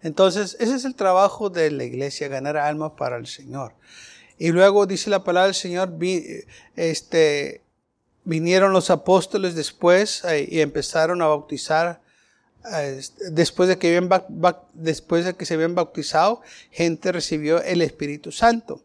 Entonces, 0.00 0.56
ese 0.60 0.76
es 0.76 0.84
el 0.84 0.94
trabajo 0.94 1.50
de 1.50 1.72
la 1.72 1.82
iglesia, 1.82 2.28
ganar 2.28 2.56
almas 2.56 2.92
para 2.96 3.16
el 3.16 3.26
Señor. 3.26 3.74
Y 4.38 4.50
luego 4.50 4.86
dice 4.86 5.10
la 5.10 5.24
palabra 5.24 5.46
del 5.46 5.54
Señor, 5.56 5.92
este, 6.76 7.63
vinieron 8.24 8.72
los 8.72 8.90
apóstoles 8.90 9.54
después 9.54 10.24
eh, 10.24 10.48
y 10.50 10.60
empezaron 10.60 11.22
a 11.22 11.26
bautizar 11.26 12.02
después 13.30 13.68
de, 13.68 13.78
que 13.78 14.08
después 14.72 15.24
de 15.26 15.34
que 15.34 15.44
se 15.44 15.54
habían 15.54 15.74
bautizado, 15.74 16.40
gente 16.70 17.12
recibió 17.12 17.62
el 17.62 17.82
Espíritu 17.82 18.32
Santo. 18.32 18.82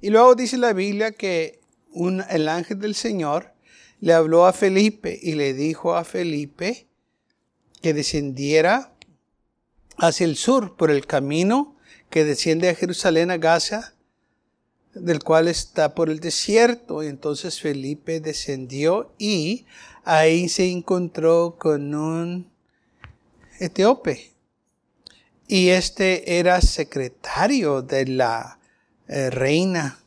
Y 0.00 0.10
luego 0.10 0.34
dice 0.34 0.56
la 0.56 0.72
Biblia 0.72 1.12
que 1.12 1.60
un, 1.92 2.24
el 2.30 2.48
ángel 2.48 2.78
del 2.78 2.94
Señor 2.94 3.52
le 4.00 4.14
habló 4.14 4.46
a 4.46 4.52
Felipe 4.52 5.18
y 5.20 5.32
le 5.32 5.52
dijo 5.52 5.94
a 5.94 6.04
Felipe 6.04 6.86
que 7.82 7.92
descendiera 7.92 8.92
hacia 9.98 10.24
el 10.24 10.36
sur 10.36 10.76
por 10.76 10.90
el 10.90 11.06
camino 11.06 11.76
que 12.08 12.24
desciende 12.24 12.68
a 12.68 12.74
Jerusalén, 12.74 13.30
a 13.30 13.36
Gaza, 13.36 13.92
del 15.00 15.22
cual 15.22 15.48
está 15.48 15.94
por 15.94 16.10
el 16.10 16.20
desierto. 16.20 17.02
Y 17.02 17.06
entonces 17.06 17.60
Felipe 17.60 18.20
descendió 18.20 19.12
y 19.18 19.66
ahí 20.04 20.48
se 20.48 20.70
encontró 20.70 21.56
con 21.58 21.94
un 21.94 22.50
etíope. 23.58 24.32
Y 25.46 25.68
este 25.68 26.38
era 26.38 26.60
secretario 26.60 27.82
de 27.82 28.06
la 28.06 28.58
eh, 29.08 29.30
reina 29.30 29.98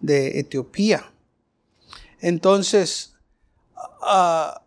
de 0.00 0.40
Etiopía. 0.40 1.12
Entonces, 2.20 3.14
ah, 4.02 4.62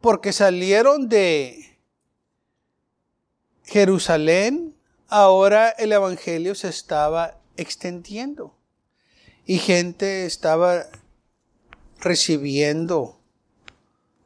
porque 0.00 0.32
salieron 0.32 1.08
de 1.08 1.78
Jerusalén, 3.64 4.74
ahora 5.08 5.70
el 5.70 5.92
Evangelio 5.92 6.54
se 6.54 6.68
estaba 6.68 7.38
extendiendo 7.56 8.55
y 9.46 9.58
gente 9.58 10.26
estaba 10.26 10.86
recibiendo 12.00 13.18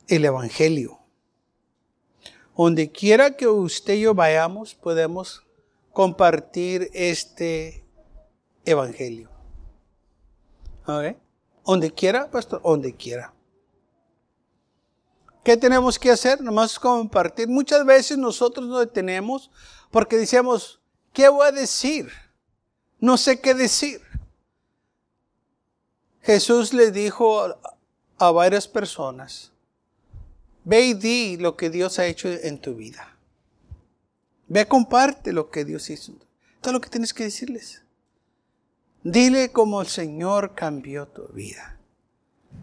el 0.09 0.25
Evangelio. 0.25 0.99
Donde 2.57 2.91
quiera 2.91 3.37
que 3.37 3.47
usted 3.47 3.95
y 3.95 4.01
yo 4.03 4.15
vayamos, 4.15 4.75
podemos 4.75 5.47
compartir 5.93 6.91
este 6.95 7.85
Evangelio. 8.65 9.31
Donde 11.65 11.93
quiera, 11.93 12.31
pastor, 12.31 12.61
donde 12.63 12.95
quiera. 12.95 13.33
¿Qué 15.45 15.57
tenemos 15.57 15.99
que 15.99 16.11
hacer? 16.11 16.41
Nomás 16.41 16.79
compartir. 16.79 17.49
Muchas 17.49 17.85
veces 17.87 18.19
nosotros 18.19 18.67
nos 18.67 18.81
detenemos 18.81 19.51
porque 19.91 20.17
decimos, 20.17 20.81
¿qué 21.13 21.29
voy 21.29 21.47
a 21.47 21.53
decir? 21.53 22.11
No 22.99 23.17
sé 23.17 23.41
qué 23.41 23.55
decir. 23.55 24.03
Jesús 26.23 26.73
le 26.73 26.91
dijo 26.91 27.55
a 28.19 28.31
varias 28.31 28.69
personas, 28.69 29.53
ve 30.65 30.81
y 30.87 30.95
di 30.95 31.37
lo 31.37 31.57
que 31.57 31.71
Dios 31.71 31.99
ha 31.99 32.07
hecho 32.07 32.29
en 32.29 32.59
tu 32.61 32.75
vida. 32.75 33.17
Ve, 34.49 34.67
comparte 34.67 35.33
lo 35.33 35.49
que 35.49 35.65
Dios 35.65 35.89
hizo. 35.91 36.13
Todo 36.61 36.73
lo 36.75 36.81
que 36.81 36.91
tienes 36.91 37.15
que 37.15 37.25
decirles. 37.25 37.83
Dile 39.03 39.53
cómo 39.53 39.81
el 39.81 39.87
Señor 39.87 40.55
cambió 40.55 41.07
tu 41.07 41.29
vida. 41.29 41.79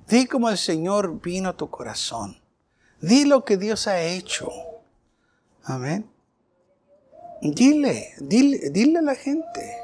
Di 0.08 0.28
cómo 0.28 0.50
el 0.50 0.58
Señor 0.58 1.22
vino 1.22 1.50
a 1.50 1.58
tu 1.58 1.70
corazón. 1.70 2.38
Di 3.02 3.26
lo 3.26 3.46
que 3.46 3.58
Dios 3.58 3.88
ha 3.88 4.02
hecho. 4.02 4.52
Amén. 5.64 6.10
Dile, 7.42 8.14
dile, 8.20 8.70
dile 8.70 9.00
a 9.00 9.04
la 9.04 9.16
gente 9.16 9.78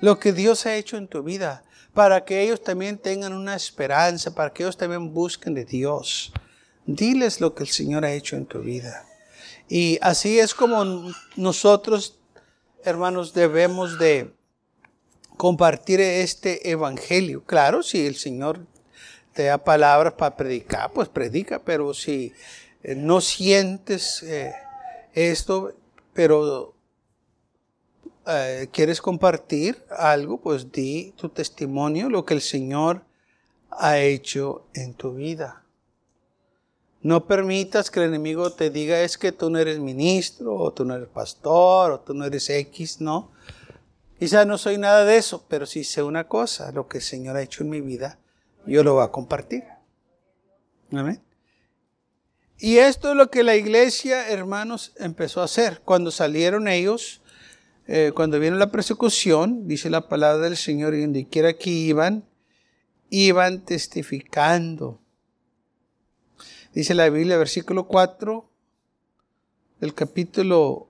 lo 0.00 0.18
que 0.18 0.32
Dios 0.32 0.64
ha 0.66 0.76
hecho 0.76 0.96
en 0.96 1.08
tu 1.08 1.22
vida, 1.22 1.64
para 2.00 2.24
que 2.24 2.40
ellos 2.40 2.64
también 2.64 2.96
tengan 2.96 3.34
una 3.34 3.54
esperanza, 3.54 4.34
para 4.34 4.50
que 4.54 4.62
ellos 4.62 4.78
también 4.78 5.12
busquen 5.12 5.52
de 5.52 5.66
Dios. 5.66 6.32
Diles 6.86 7.42
lo 7.42 7.54
que 7.54 7.64
el 7.64 7.68
Señor 7.68 8.06
ha 8.06 8.12
hecho 8.14 8.36
en 8.36 8.46
tu 8.46 8.60
vida. 8.60 9.04
Y 9.68 9.98
así 10.00 10.38
es 10.38 10.54
como 10.54 11.12
nosotros, 11.36 12.18
hermanos, 12.84 13.34
debemos 13.34 13.98
de 13.98 14.32
compartir 15.36 16.00
este 16.00 16.70
evangelio. 16.70 17.44
Claro, 17.44 17.82
si 17.82 18.06
el 18.06 18.16
Señor 18.16 18.60
te 19.34 19.42
da 19.42 19.58
palabras 19.58 20.14
para 20.14 20.38
predicar, 20.38 20.90
pues 20.94 21.06
predica, 21.10 21.58
pero 21.58 21.92
si 21.92 22.32
eh, 22.82 22.94
no 22.94 23.20
sientes 23.20 24.22
eh, 24.22 24.54
esto, 25.12 25.74
pero 26.14 26.72
eh, 28.32 28.68
quieres 28.72 29.00
compartir 29.00 29.82
algo, 29.90 30.40
pues 30.40 30.70
di 30.70 31.12
tu 31.16 31.28
testimonio, 31.28 32.08
lo 32.08 32.24
que 32.24 32.34
el 32.34 32.40
Señor 32.40 33.04
ha 33.70 33.98
hecho 33.98 34.66
en 34.74 34.94
tu 34.94 35.14
vida. 35.14 35.64
No 37.02 37.26
permitas 37.26 37.90
que 37.90 38.00
el 38.00 38.06
enemigo 38.08 38.52
te 38.52 38.68
diga 38.70 39.00
es 39.00 39.16
que 39.16 39.32
tú 39.32 39.48
no 39.48 39.58
eres 39.58 39.78
ministro, 39.78 40.54
o 40.54 40.72
tú 40.72 40.84
no 40.84 40.94
eres 40.94 41.08
pastor, 41.08 41.92
o 41.92 42.00
tú 42.00 42.12
no 42.12 42.26
eres 42.26 42.50
X, 42.50 43.00
no. 43.00 43.30
Quizá 44.18 44.44
no 44.44 44.58
soy 44.58 44.76
nada 44.76 45.04
de 45.06 45.16
eso, 45.16 45.46
pero 45.48 45.64
si 45.64 45.82
sé 45.82 46.02
una 46.02 46.28
cosa, 46.28 46.72
lo 46.72 46.88
que 46.88 46.98
el 46.98 47.04
Señor 47.04 47.36
ha 47.36 47.42
hecho 47.42 47.64
en 47.64 47.70
mi 47.70 47.80
vida, 47.80 48.18
yo 48.66 48.84
lo 48.84 48.94
voy 48.94 49.04
a 49.04 49.08
compartir. 49.08 49.64
Amén. 50.92 51.22
Y 52.58 52.76
esto 52.76 53.10
es 53.10 53.16
lo 53.16 53.30
que 53.30 53.42
la 53.42 53.56
iglesia, 53.56 54.28
hermanos, 54.28 54.92
empezó 54.96 55.40
a 55.40 55.44
hacer. 55.44 55.80
Cuando 55.82 56.10
salieron 56.10 56.68
ellos, 56.68 57.19
eh, 57.92 58.12
cuando 58.14 58.38
vino 58.38 58.54
la 58.54 58.70
persecución, 58.70 59.66
dice 59.66 59.90
la 59.90 60.08
palabra 60.08 60.44
del 60.44 60.56
Señor, 60.56 60.94
y 60.94 61.00
donde 61.00 61.26
quiera 61.26 61.54
que 61.54 61.70
iban, 61.70 62.24
iban 63.08 63.64
testificando. 63.64 65.00
Dice 66.72 66.94
la 66.94 67.10
Biblia, 67.10 67.36
versículo 67.36 67.88
4 67.88 68.48
del 69.80 69.92
capítulo, 69.92 70.88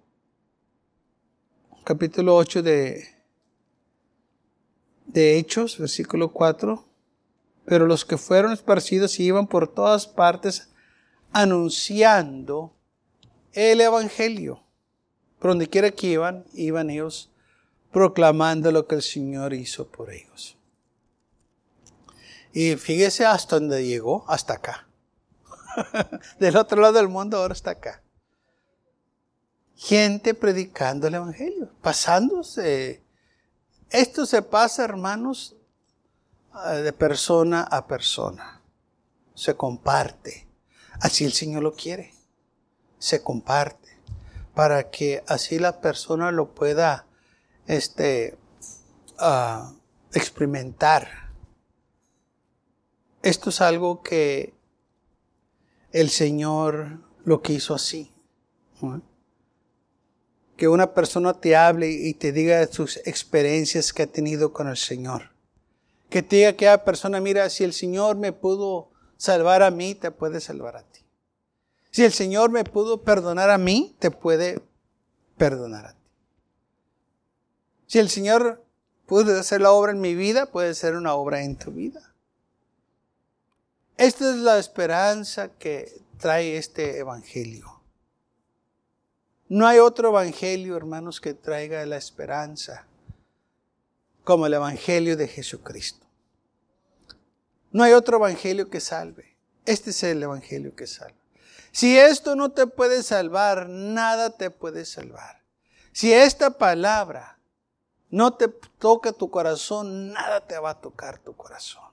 capítulo 1.84 2.36
8 2.36 2.62
de, 2.62 3.08
de 5.06 5.38
Hechos, 5.38 5.78
versículo 5.78 6.34
4. 6.34 6.84
Pero 7.64 7.86
los 7.86 8.04
que 8.04 8.18
fueron 8.18 8.52
esparcidos 8.52 9.18
iban 9.20 9.46
por 9.46 9.72
todas 9.72 10.06
partes 10.06 10.68
anunciando 11.32 12.76
el 13.54 13.80
Evangelio. 13.80 14.64
Por 15.40 15.50
donde 15.50 15.68
quiera 15.68 15.90
que 15.90 16.06
iban, 16.06 16.44
iban 16.52 16.90
ellos 16.90 17.30
proclamando 17.90 18.70
lo 18.70 18.86
que 18.86 18.94
el 18.94 19.02
Señor 19.02 19.52
hizo 19.52 19.88
por 19.88 20.12
ellos. 20.12 20.56
Y 22.52 22.76
fíjese 22.76 23.24
hasta 23.24 23.58
donde 23.58 23.84
llegó, 23.84 24.24
hasta 24.28 24.54
acá. 24.54 24.86
del 26.38 26.56
otro 26.56 26.80
lado 26.80 26.94
del 26.94 27.08
mundo 27.08 27.38
ahora 27.38 27.54
está 27.54 27.72
acá. 27.72 28.02
Gente 29.76 30.34
predicando 30.34 31.06
el 31.06 31.14
Evangelio, 31.14 31.70
pasándose. 31.80 33.02
Esto 33.88 34.26
se 34.26 34.42
pasa, 34.42 34.84
hermanos, 34.84 35.56
eh, 36.66 36.76
de 36.76 36.92
persona 36.92 37.62
a 37.62 37.86
persona. 37.86 38.60
Se 39.34 39.56
comparte. 39.56 40.46
Así 41.00 41.24
el 41.24 41.32
Señor 41.32 41.62
lo 41.62 41.74
quiere. 41.74 42.12
Se 42.98 43.22
comparte. 43.22 43.79
Para 44.60 44.90
que 44.90 45.24
así 45.26 45.58
la 45.58 45.80
persona 45.80 46.30
lo 46.32 46.54
pueda 46.54 47.06
este, 47.66 48.36
uh, 49.18 49.72
experimentar. 50.12 51.08
Esto 53.22 53.48
es 53.48 53.62
algo 53.62 54.02
que 54.02 54.52
el 55.92 56.10
Señor 56.10 56.98
lo 57.24 57.40
quiso 57.40 57.74
así. 57.74 58.12
Que 60.58 60.68
una 60.68 60.92
persona 60.92 61.40
te 61.40 61.56
hable 61.56 61.88
y 61.88 62.12
te 62.12 62.30
diga 62.30 62.66
sus 62.66 62.98
experiencias 63.06 63.94
que 63.94 64.02
ha 64.02 64.06
tenido 64.08 64.52
con 64.52 64.68
el 64.68 64.76
Señor. 64.76 65.30
Que 66.10 66.22
te 66.22 66.36
diga 66.36 66.52
que 66.52 66.68
aquella 66.68 66.84
persona, 66.84 67.18
mira, 67.18 67.48
si 67.48 67.64
el 67.64 67.72
Señor 67.72 68.18
me 68.18 68.34
pudo 68.34 68.90
salvar 69.16 69.62
a 69.62 69.70
mí, 69.70 69.94
te 69.94 70.10
puede 70.10 70.38
salvar 70.38 70.76
a 70.76 70.82
ti. 70.82 70.99
Si 71.90 72.04
el 72.04 72.12
Señor 72.12 72.50
me 72.50 72.64
pudo 72.64 73.02
perdonar 73.02 73.50
a 73.50 73.58
mí, 73.58 73.96
te 73.98 74.10
puede 74.10 74.62
perdonar 75.36 75.86
a 75.86 75.92
ti. 75.92 75.98
Si 77.86 77.98
el 77.98 78.08
Señor 78.08 78.64
pudo 79.06 79.38
hacer 79.38 79.60
la 79.60 79.72
obra 79.72 79.90
en 79.90 80.00
mi 80.00 80.14
vida, 80.14 80.46
puede 80.46 80.74
ser 80.74 80.94
una 80.94 81.14
obra 81.14 81.42
en 81.42 81.56
tu 81.56 81.72
vida. 81.72 82.14
Esta 83.96 84.30
es 84.30 84.36
la 84.36 84.58
esperanza 84.58 85.48
que 85.58 86.00
trae 86.18 86.56
este 86.56 86.98
Evangelio. 86.98 87.82
No 89.48 89.66
hay 89.66 89.80
otro 89.80 90.10
Evangelio, 90.10 90.76
hermanos, 90.76 91.20
que 91.20 91.34
traiga 91.34 91.84
la 91.84 91.96
esperanza 91.96 92.86
como 94.22 94.46
el 94.46 94.54
Evangelio 94.54 95.16
de 95.16 95.26
Jesucristo. 95.26 96.06
No 97.72 97.82
hay 97.82 97.92
otro 97.92 98.18
Evangelio 98.18 98.70
que 98.70 98.80
salve. 98.80 99.36
Este 99.66 99.90
es 99.90 100.02
el 100.04 100.22
Evangelio 100.22 100.74
que 100.76 100.86
salva. 100.86 101.19
Si 101.72 101.98
esto 101.98 102.36
no 102.36 102.50
te 102.50 102.66
puede 102.66 103.02
salvar, 103.02 103.68
nada 103.68 104.30
te 104.30 104.50
puede 104.50 104.84
salvar. 104.84 105.42
Si 105.92 106.12
esta 106.12 106.58
palabra 106.58 107.38
no 108.10 108.34
te 108.34 108.48
toca 108.48 109.12
tu 109.12 109.30
corazón, 109.30 110.12
nada 110.12 110.46
te 110.46 110.58
va 110.58 110.70
a 110.70 110.80
tocar 110.80 111.18
tu 111.18 111.34
corazón. 111.36 111.84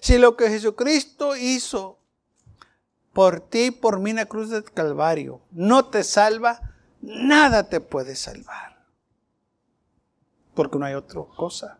Si 0.00 0.18
lo 0.18 0.36
que 0.36 0.48
Jesucristo 0.48 1.36
hizo 1.36 1.98
por 3.12 3.40
ti, 3.40 3.70
por 3.70 3.98
mí 4.00 4.10
en 4.10 4.16
la 4.16 4.26
cruz 4.26 4.50
del 4.50 4.64
Calvario, 4.64 5.40
no 5.50 5.86
te 5.86 6.04
salva, 6.04 6.60
nada 7.00 7.68
te 7.68 7.80
puede 7.80 8.16
salvar. 8.16 8.86
Porque 10.54 10.78
no 10.78 10.86
hay 10.86 10.94
otra 10.94 11.22
cosa. 11.36 11.78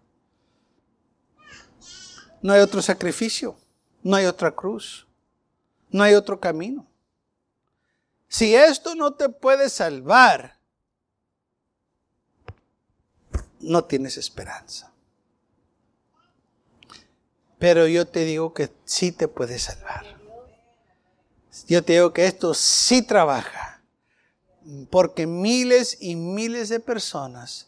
No 2.42 2.52
hay 2.52 2.60
otro 2.60 2.80
sacrificio. 2.80 3.56
No 4.02 4.16
hay 4.16 4.26
otra 4.26 4.52
cruz. 4.52 5.06
No 5.90 6.02
hay 6.02 6.14
otro 6.14 6.40
camino. 6.40 6.89
Si 8.30 8.54
esto 8.54 8.94
no 8.94 9.14
te 9.14 9.28
puede 9.28 9.68
salvar, 9.68 10.56
no 13.58 13.84
tienes 13.84 14.16
esperanza. 14.16 14.92
Pero 17.58 17.88
yo 17.88 18.06
te 18.06 18.24
digo 18.24 18.54
que 18.54 18.72
sí 18.84 19.10
te 19.10 19.26
puede 19.26 19.58
salvar. 19.58 20.06
Yo 21.66 21.82
te 21.82 21.94
digo 21.94 22.12
que 22.12 22.26
esto 22.26 22.54
sí 22.54 23.02
trabaja. 23.02 23.82
Porque 24.90 25.26
miles 25.26 25.98
y 26.00 26.14
miles 26.14 26.68
de 26.68 26.78
personas 26.78 27.66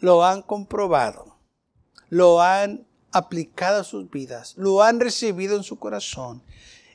lo 0.00 0.24
han 0.24 0.40
comprobado, 0.40 1.36
lo 2.08 2.40
han 2.40 2.86
aplicado 3.10 3.82
a 3.82 3.84
sus 3.84 4.10
vidas, 4.10 4.54
lo 4.56 4.82
han 4.82 4.98
recibido 4.98 5.56
en 5.56 5.62
su 5.62 5.78
corazón 5.78 6.42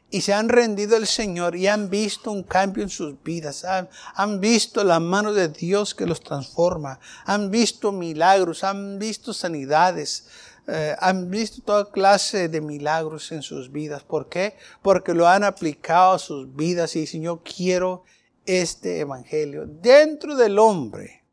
y 0.09 0.21
se 0.21 0.33
han 0.33 0.47
rendido 0.49 0.95
al 0.95 1.05
Señor 1.05 1.55
y 1.55 1.67
han 1.67 1.89
visto 1.89 2.31
un 2.31 2.43
cambio 2.43 2.83
en 2.83 2.89
sus 2.89 3.21
vidas, 3.23 3.65
han, 3.65 4.39
visto 4.39 4.83
la 4.83 4.99
mano 4.99 5.33
de 5.33 5.49
Dios 5.49 5.93
que 5.93 6.05
los 6.05 6.21
transforma, 6.21 6.99
han 7.25 7.51
visto 7.51 7.91
milagros, 7.91 8.63
han 8.63 8.99
visto 8.99 9.33
sanidades, 9.33 10.27
eh, 10.67 10.95
han 10.99 11.29
visto 11.29 11.61
toda 11.61 11.91
clase 11.91 12.47
de 12.47 12.61
milagros 12.61 13.31
en 13.31 13.41
sus 13.41 13.71
vidas. 13.71 14.03
¿Por 14.03 14.29
qué? 14.29 14.55
Porque 14.81 15.13
lo 15.13 15.27
han 15.27 15.43
aplicado 15.43 16.13
a 16.13 16.19
sus 16.19 16.55
vidas 16.55 16.95
y 16.95 17.01
dicen, 17.01 17.21
yo 17.21 17.41
quiero 17.43 18.03
este 18.45 18.99
evangelio. 18.99 19.65
Dentro 19.65 20.35
del 20.35 20.57
hombre 20.57 21.23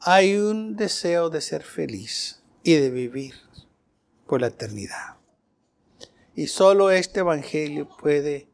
hay 0.00 0.36
un 0.36 0.76
deseo 0.76 1.28
de 1.30 1.40
ser 1.40 1.62
feliz 1.62 2.42
y 2.62 2.74
de 2.74 2.90
vivir 2.90 3.34
por 4.26 4.40
la 4.40 4.46
eternidad. 4.48 5.21
Y 6.34 6.46
solo 6.46 6.90
este 6.90 7.20
Evangelio 7.20 7.88
puede 7.96 8.48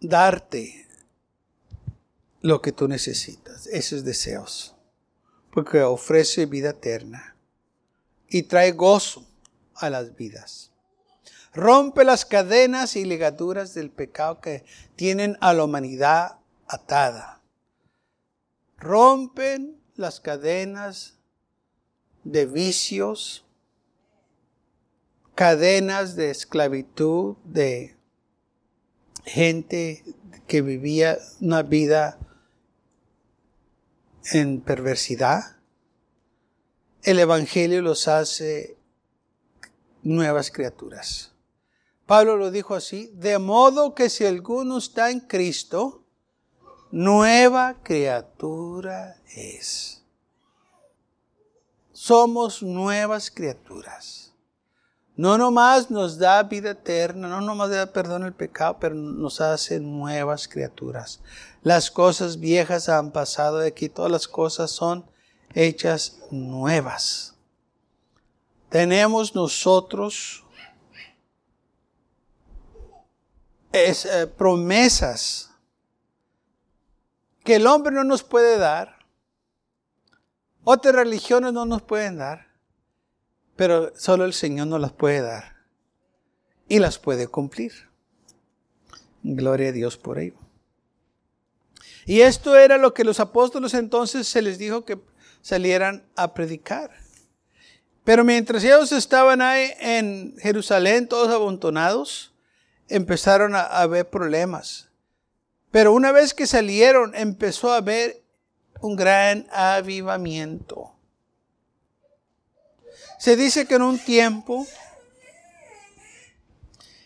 darte 0.00 0.86
lo 2.40 2.60
que 2.60 2.72
tú 2.72 2.88
necesitas, 2.88 3.66
esos 3.68 4.04
deseos, 4.04 4.74
porque 5.52 5.82
ofrece 5.82 6.46
vida 6.46 6.70
eterna 6.70 7.36
y 8.28 8.44
trae 8.44 8.72
gozo 8.72 9.26
a 9.74 9.90
las 9.90 10.16
vidas. 10.16 10.72
Rompe 11.54 12.04
las 12.04 12.24
cadenas 12.24 12.96
y 12.96 13.04
ligaduras 13.04 13.74
del 13.74 13.90
pecado 13.90 14.40
que 14.40 14.64
tienen 14.96 15.36
a 15.40 15.52
la 15.52 15.64
humanidad 15.64 16.38
atada. 16.66 17.42
Rompen 18.78 19.78
las 19.94 20.18
cadenas 20.18 21.18
de 22.24 22.46
vicios, 22.46 23.44
cadenas 25.42 26.14
de 26.14 26.30
esclavitud, 26.30 27.34
de 27.42 27.96
gente 29.24 30.04
que 30.46 30.62
vivía 30.62 31.18
una 31.40 31.64
vida 31.64 32.16
en 34.30 34.60
perversidad. 34.60 35.56
El 37.02 37.18
Evangelio 37.18 37.82
los 37.82 38.06
hace 38.06 38.76
nuevas 40.04 40.52
criaturas. 40.52 41.32
Pablo 42.06 42.36
lo 42.36 42.52
dijo 42.52 42.76
así, 42.76 43.10
de 43.12 43.40
modo 43.40 43.96
que 43.96 44.10
si 44.10 44.24
alguno 44.24 44.78
está 44.78 45.10
en 45.10 45.18
Cristo, 45.18 46.04
nueva 46.92 47.82
criatura 47.82 49.20
es. 49.34 50.04
Somos 51.92 52.62
nuevas 52.62 53.28
criaturas. 53.28 54.21
No 55.14 55.36
nomás 55.36 55.90
nos 55.90 56.18
da 56.18 56.42
vida 56.42 56.70
eterna, 56.70 57.28
no 57.28 57.40
nomás 57.42 57.70
da 57.70 57.92
perdón 57.92 58.24
el 58.24 58.32
pecado, 58.32 58.78
pero 58.80 58.94
nos 58.94 59.40
hace 59.40 59.78
nuevas 59.78 60.48
criaturas. 60.48 61.20
Las 61.62 61.90
cosas 61.90 62.40
viejas 62.40 62.88
han 62.88 63.12
pasado 63.12 63.58
de 63.58 63.68
aquí, 63.68 63.88
todas 63.88 64.10
las 64.10 64.26
cosas 64.26 64.70
son 64.70 65.04
hechas 65.54 66.18
nuevas. 66.30 67.34
Tenemos 68.70 69.34
nosotros 69.34 70.42
es, 73.72 74.06
eh, 74.06 74.26
promesas 74.26 75.50
que 77.44 77.56
el 77.56 77.66
hombre 77.66 77.94
no 77.94 78.04
nos 78.04 78.22
puede 78.22 78.56
dar, 78.56 78.96
otras 80.64 80.94
religiones 80.94 81.52
no 81.52 81.66
nos 81.66 81.82
pueden 81.82 82.18
dar 82.18 82.51
pero 83.62 83.92
solo 83.94 84.24
el 84.24 84.32
Señor 84.32 84.66
nos 84.66 84.80
las 84.80 84.90
puede 84.90 85.20
dar 85.20 85.54
y 86.66 86.80
las 86.80 86.98
puede 86.98 87.28
cumplir. 87.28 87.72
Gloria 89.22 89.68
a 89.68 89.72
Dios 89.72 89.96
por 89.96 90.18
ello. 90.18 90.34
Y 92.04 92.22
esto 92.22 92.56
era 92.56 92.76
lo 92.76 92.92
que 92.92 93.04
los 93.04 93.20
apóstoles 93.20 93.74
entonces 93.74 94.26
se 94.26 94.42
les 94.42 94.58
dijo 94.58 94.84
que 94.84 94.98
salieran 95.42 96.04
a 96.16 96.34
predicar. 96.34 96.90
Pero 98.02 98.24
mientras 98.24 98.64
ellos 98.64 98.90
estaban 98.90 99.40
ahí 99.40 99.70
en 99.78 100.34
Jerusalén, 100.40 101.06
todos 101.06 101.32
amontonados, 101.32 102.34
empezaron 102.88 103.54
a 103.54 103.62
haber 103.62 104.10
problemas. 104.10 104.88
Pero 105.70 105.92
una 105.92 106.10
vez 106.10 106.34
que 106.34 106.48
salieron, 106.48 107.14
empezó 107.14 107.72
a 107.72 107.76
haber 107.76 108.24
un 108.80 108.96
gran 108.96 109.46
avivamiento. 109.52 110.91
Se 113.18 113.36
dice 113.36 113.66
que 113.66 113.74
en 113.74 113.82
un 113.82 113.98
tiempo 113.98 114.66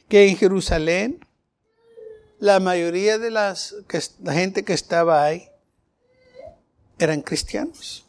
que 0.09 0.29
en 0.29 0.37
Jerusalén 0.37 1.27
la 2.39 2.61
mayoría 2.61 3.19
de 3.19 3.31
las, 3.31 3.75
la 4.23 4.33
gente 4.33 4.65
que 4.65 4.73
estaba 4.73 5.25
ahí 5.25 5.49
eran 6.99 7.23
cristianos. 7.23 8.05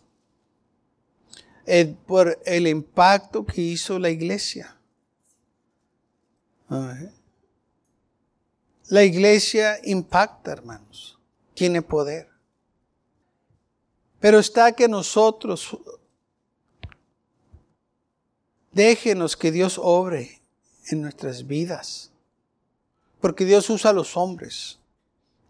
por 2.05 2.39
el 2.45 2.67
impacto 2.67 3.45
que 3.45 3.61
hizo 3.61 3.99
la 3.99 4.09
iglesia. 4.09 4.77
La 8.89 9.03
iglesia 9.03 9.79
impacta, 9.83 10.51
hermanos. 10.51 11.19
Tiene 11.53 11.81
poder. 11.81 12.29
Pero 14.19 14.39
está 14.39 14.71
que 14.71 14.87
nosotros 14.87 15.77
Déjenos 18.71 19.35
que 19.37 19.51
Dios 19.51 19.79
obre 19.81 20.41
en 20.89 21.01
nuestras 21.01 21.47
vidas. 21.47 22.11
Porque 23.21 23.45
Dios 23.45 23.69
usa 23.69 23.91
a 23.91 23.93
los 23.93 24.15
hombres 24.15 24.79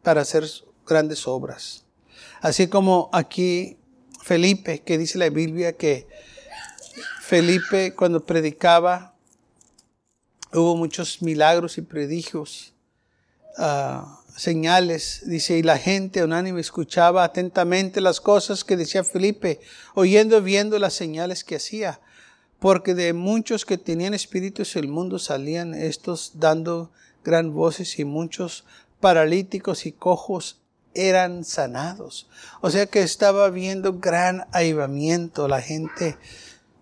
para 0.03 0.21
hacer 0.21 0.45
grandes 0.85 1.27
obras. 1.27 1.83
Así 2.41 2.67
como 2.67 3.09
aquí 3.11 3.77
Felipe, 4.23 4.79
que 4.79 4.97
dice 4.97 5.17
la 5.17 5.29
Biblia 5.29 5.73
que 5.73 6.07
Felipe 7.21 7.93
cuando 7.93 8.25
predicaba 8.25 9.13
hubo 10.53 10.75
muchos 10.75 11.21
milagros 11.21 11.77
y 11.77 11.81
prodigios, 11.81 12.73
ah, 13.57 14.21
señales, 14.35 15.23
dice, 15.25 15.57
y 15.57 15.63
la 15.63 15.77
gente 15.77 16.23
unánime 16.23 16.61
escuchaba 16.61 17.23
atentamente 17.23 18.01
las 18.01 18.21
cosas 18.21 18.63
que 18.63 18.77
decía 18.77 19.03
Felipe, 19.03 19.59
oyendo, 19.95 20.41
viendo 20.41 20.79
las 20.79 20.93
señales 20.93 21.43
que 21.43 21.55
hacía 21.55 21.99
porque 22.59 22.95
de 22.95 23.13
muchos 23.13 23.65
que 23.65 23.77
tenían 23.77 24.13
espíritus 24.13 24.75
el 24.75 24.87
mundo 24.87 25.19
salían 25.19 25.73
estos 25.73 26.31
dando 26.35 26.91
gran 27.23 27.53
voces 27.53 27.99
y 27.99 28.05
muchos 28.05 28.65
paralíticos 28.99 29.85
y 29.85 29.91
cojos 29.91 30.59
eran 30.93 31.43
sanados. 31.43 32.27
O 32.61 32.71
sea 32.71 32.87
que 32.87 33.01
estaba 33.03 33.49
viendo 33.49 33.99
gran 33.99 34.47
avivamiento, 34.51 35.47
la 35.47 35.61
gente 35.61 36.17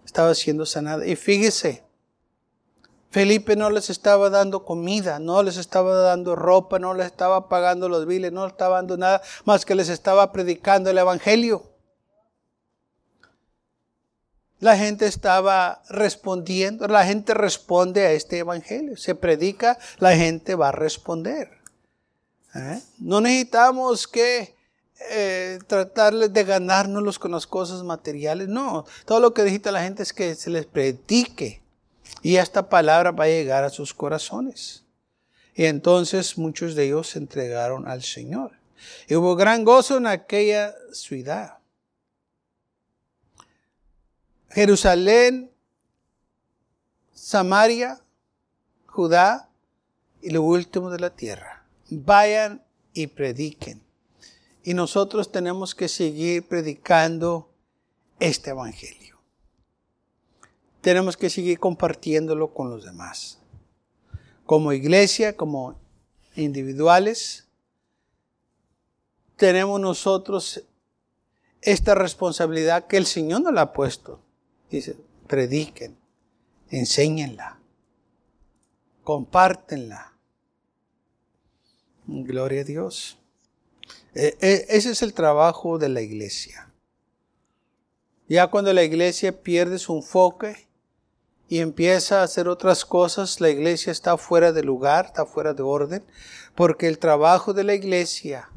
estaba 0.06 0.34
siendo 0.34 0.66
sanada. 0.66 1.06
Y 1.06 1.18
fíjese, 1.18 1.84
Felipe 3.12 3.56
no 3.56 3.70
les 3.70 3.90
estaba 3.90 4.30
dando 4.30 4.64
comida, 4.64 5.20
no 5.20 5.44
les 5.44 5.58
estaba 5.58 5.96
dando 5.96 6.36
ropa, 6.36 6.80
no 6.80 6.94
les 6.94 7.08
estaba 7.08 7.50
pagando 7.50 7.90
los 7.90 8.06
biles, 8.06 8.32
no 8.32 8.44
les 8.44 8.54
estaba 8.54 8.78
dando 8.78 8.98
nada 8.98 9.22
más 9.44 9.66
que 9.66 9.76
les 9.76 9.90
estaba 9.90 10.32
predicando 10.32 10.90
el 10.90 10.98
Evangelio 10.98 11.75
la 14.66 14.76
gente 14.76 15.06
estaba 15.06 15.84
respondiendo, 15.90 16.88
la 16.88 17.06
gente 17.06 17.36
responde 17.36 18.04
a 18.04 18.14
este 18.14 18.40
evangelio. 18.40 18.98
Se 18.98 19.14
predica, 19.14 19.78
la 20.00 20.16
gente 20.16 20.56
va 20.56 20.70
a 20.70 20.72
responder. 20.72 21.52
¿Eh? 22.56 22.82
No 22.98 23.22
necesitamos 23.22 24.08
que 24.08 24.56
eh, 25.12 25.60
tratarles 25.68 26.34
de 26.34 26.44
ganárnoslos 26.44 27.20
con 27.20 27.34
las 27.34 27.46
cosas 27.46 27.84
materiales. 27.84 28.48
No, 28.48 28.86
todo 29.06 29.20
lo 29.20 29.36
que 29.36 29.44
necesita 29.44 29.72
la 29.72 29.84
gente 29.84 30.02
es 30.02 30.12
que 30.12 30.34
se 30.34 30.50
les 30.50 30.66
predique 30.66 31.62
y 32.24 32.38
esta 32.38 32.68
palabra 32.68 33.12
va 33.12 33.26
a 33.26 33.28
llegar 33.28 33.64
a 33.64 33.70
sus 33.70 33.94
corazones. 33.94 34.84
Y 35.54 35.66
entonces 35.66 36.40
muchos 36.40 36.74
de 36.74 36.86
ellos 36.86 37.10
se 37.10 37.20
entregaron 37.20 37.88
al 37.88 38.02
Señor. 38.02 38.54
Y 39.08 39.14
hubo 39.14 39.36
gran 39.36 39.64
gozo 39.64 39.98
en 39.98 40.08
aquella 40.08 40.74
ciudad. 40.92 41.60
Jerusalén, 44.56 45.52
Samaria, 47.14 48.00
Judá 48.86 49.50
y 50.22 50.30
lo 50.30 50.44
último 50.44 50.90
de 50.90 50.98
la 50.98 51.10
tierra. 51.10 51.66
Vayan 51.90 52.64
y 52.94 53.08
prediquen. 53.08 53.82
Y 54.64 54.74
nosotros 54.74 55.30
tenemos 55.30 55.76
que 55.76 55.90
seguir 55.90 56.48
predicando 56.48 57.50
este 58.22 58.52
Evangelio. 58.52 59.18
Tenemos 60.80 61.18
que 61.18 61.30
seguir 61.30 61.60
compartiéndolo 61.60 62.54
con 62.54 62.70
los 62.70 62.86
demás. 62.86 63.40
Como 64.46 64.72
iglesia, 64.72 65.36
como 65.36 65.78
individuales, 66.34 67.46
tenemos 69.36 69.82
nosotros 69.82 70.64
esta 71.62 71.94
responsabilidad 71.94 72.88
que 72.88 72.96
el 72.96 73.06
Señor 73.06 73.42
nos 73.42 73.54
la 73.54 73.62
ha 73.64 73.74
puesto. 73.74 74.22
Dice, 74.76 74.98
prediquen, 75.26 75.98
enséñenla, 76.70 77.58
compártenla. 79.06 80.18
Gloria 82.06 82.60
a 82.60 82.64
Dios. 82.66 83.18
E, 84.14 84.36
e, 84.42 84.66
ese 84.68 84.92
es 84.92 85.02
el 85.02 85.14
trabajo 85.14 85.78
de 85.78 85.88
la 85.88 86.02
iglesia. 86.02 86.74
Ya 88.28 88.48
cuando 88.48 88.74
la 88.74 88.84
iglesia 88.84 89.42
pierde 89.42 89.80
su 89.80 89.96
enfoque 89.96 90.68
y 91.48 91.60
empieza 91.60 92.20
a 92.20 92.24
hacer 92.24 92.50
otras 92.50 92.84
cosas, 92.84 93.40
la 93.40 93.50
iglesia 93.50 93.94
está 93.94 94.18
fuera 94.18 94.52
de 94.52 94.64
lugar, 94.64 95.06
está 95.06 95.26
fuera 95.26 95.54
de 95.54 95.64
orden, 95.64 96.04
porque 96.54 96.90
el 96.90 97.00
trabajo 97.00 97.54
de 97.54 97.64
la 97.64 97.76
iglesia 97.76 98.50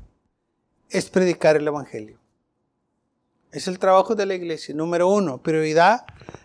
es 0.90 1.11
predicar 1.11 1.54
el 1.54 1.68
Evangelio. 1.68 2.18
Es 3.51 3.67
el 3.69 3.79
trabajo 3.79 4.15
de 4.15 4.27
la 4.27 4.35
iglesia. 4.35 4.75
Número 4.75 5.09
uno, 5.09 5.43
prioridad, 5.43 6.05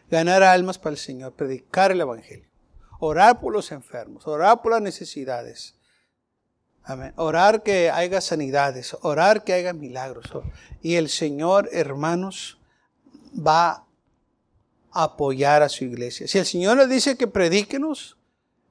ganar 0.09 0.43
almas 0.43 0.77
para 0.77 0.93
el 0.93 0.99
Señor, 0.99 1.33
predicar 1.33 1.91
el 1.91 2.01
Evangelio. 2.01 2.47
Orar 2.99 3.39
por 3.39 3.51
los 3.51 3.71
enfermos, 3.71 4.25
orar 4.27 4.61
por 4.61 4.71
las 4.71 4.81
necesidades. 4.81 5.75
Amén. 6.83 7.13
Orar 7.15 7.63
que 7.63 7.89
haya 7.89 8.21
sanidades, 8.21 8.95
orar 9.01 9.43
que 9.43 9.53
haya 9.53 9.73
milagros. 9.73 10.25
Y 10.81 10.95
el 10.95 11.09
Señor, 11.09 11.69
hermanos, 11.71 12.59
va 13.35 13.85
a 14.91 15.03
apoyar 15.03 15.63
a 15.63 15.69
su 15.69 15.83
iglesia. 15.85 16.27
Si 16.27 16.37
el 16.37 16.45
Señor 16.45 16.77
le 16.77 16.87
dice 16.87 17.17
que 17.17 17.27
predíquenos, 17.27 18.17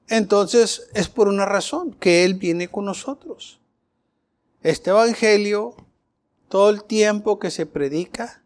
entonces 0.07 0.89
es 0.93 1.07
por 1.09 1.27
una 1.27 1.45
razón, 1.45 1.93
que 1.93 2.23
Él 2.23 2.35
viene 2.35 2.67
con 2.67 2.85
nosotros. 2.85 3.59
Este 4.61 4.91
Evangelio, 4.91 5.75
todo 6.53 6.69
el 6.69 6.83
tiempo 6.83 7.39
que 7.39 7.49
se 7.49 7.65
predica, 7.65 8.43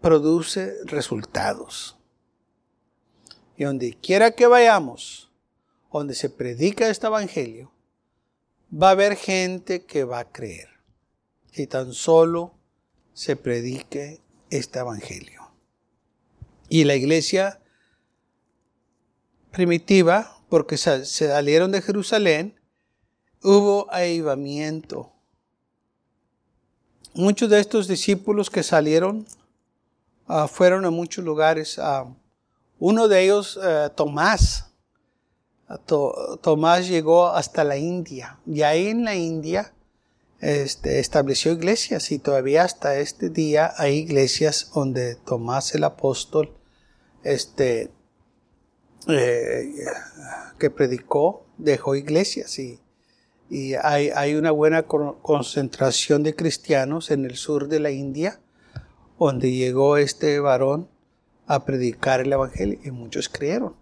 produce 0.00 0.72
resultados. 0.84 1.98
Y 3.56 3.64
donde 3.64 3.94
quiera 3.94 4.30
que 4.30 4.46
vayamos, 4.46 5.32
donde 5.92 6.14
se 6.14 6.30
predica 6.30 6.88
este 6.88 7.08
Evangelio, 7.08 7.72
va 8.72 8.90
a 8.90 8.92
haber 8.92 9.16
gente 9.16 9.84
que 9.84 10.04
va 10.04 10.20
a 10.20 10.30
creer. 10.30 10.68
Si 11.50 11.66
tan 11.66 11.92
solo 11.92 12.54
se 13.14 13.34
predique 13.34 14.20
este 14.48 14.78
evangelio. 14.78 15.50
Y 16.68 16.84
la 16.84 16.94
iglesia 16.94 17.60
primitiva, 19.50 20.40
porque 20.48 20.76
se 20.76 21.04
salieron 21.04 21.72
de 21.72 21.82
Jerusalén, 21.82 22.60
hubo 23.42 23.92
avivamiento. 23.92 25.11
Muchos 27.14 27.50
de 27.50 27.60
estos 27.60 27.88
discípulos 27.88 28.48
que 28.48 28.62
salieron 28.62 29.26
ah, 30.26 30.48
fueron 30.48 30.86
a 30.86 30.90
muchos 30.90 31.22
lugares. 31.22 31.78
Ah, 31.78 32.06
uno 32.78 33.06
de 33.06 33.24
ellos, 33.24 33.60
eh, 33.62 33.90
Tomás, 33.94 34.72
Tomás 35.86 36.88
llegó 36.88 37.28
hasta 37.28 37.64
la 37.64 37.76
India 37.76 38.38
y 38.46 38.62
ahí 38.62 38.88
en 38.88 39.04
la 39.04 39.14
India 39.14 39.72
este, 40.40 40.98
estableció 40.98 41.52
iglesias 41.52 42.10
y 42.12 42.18
todavía 42.18 42.64
hasta 42.64 42.98
este 42.98 43.30
día 43.30 43.72
hay 43.76 43.98
iglesias 43.98 44.70
donde 44.74 45.14
Tomás 45.14 45.74
el 45.74 45.84
apóstol 45.84 46.52
este, 47.24 47.90
eh, 49.08 49.72
que 50.58 50.70
predicó 50.70 51.46
dejó 51.58 51.94
iglesias 51.94 52.58
y, 52.58 52.81
y 53.52 53.74
hay, 53.74 54.08
hay, 54.08 54.34
una 54.34 54.50
buena 54.50 54.84
concentración 54.84 56.22
de 56.22 56.34
cristianos 56.34 57.10
en 57.10 57.26
el 57.26 57.36
sur 57.36 57.68
de 57.68 57.80
la 57.80 57.90
India 57.90 58.40
donde 59.18 59.52
llegó 59.52 59.98
este 59.98 60.40
varón 60.40 60.88
a 61.46 61.66
predicar 61.66 62.22
el 62.22 62.32
evangelio 62.32 62.80
y 62.82 62.90
muchos 62.90 63.28
creyeron. 63.28 63.76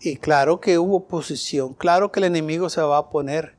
Y 0.00 0.16
claro 0.16 0.60
que 0.60 0.80
hubo 0.80 0.96
oposición, 0.96 1.74
claro 1.74 2.10
que 2.10 2.18
el 2.18 2.24
enemigo 2.24 2.68
se 2.68 2.80
va 2.80 2.98
a 2.98 3.10
poner, 3.10 3.56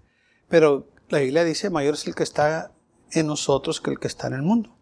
pero 0.50 0.90
la 1.08 1.20
Biblia 1.20 1.46
dice, 1.46 1.70
mayor 1.70 1.94
es 1.94 2.06
el 2.06 2.16
que 2.16 2.24
está 2.24 2.74
en 3.12 3.28
nosotros 3.28 3.80
que 3.80 3.92
el 3.92 4.00
que 4.00 4.08
está 4.08 4.28
en 4.28 4.34
el 4.34 4.42
mundo. 4.42 4.76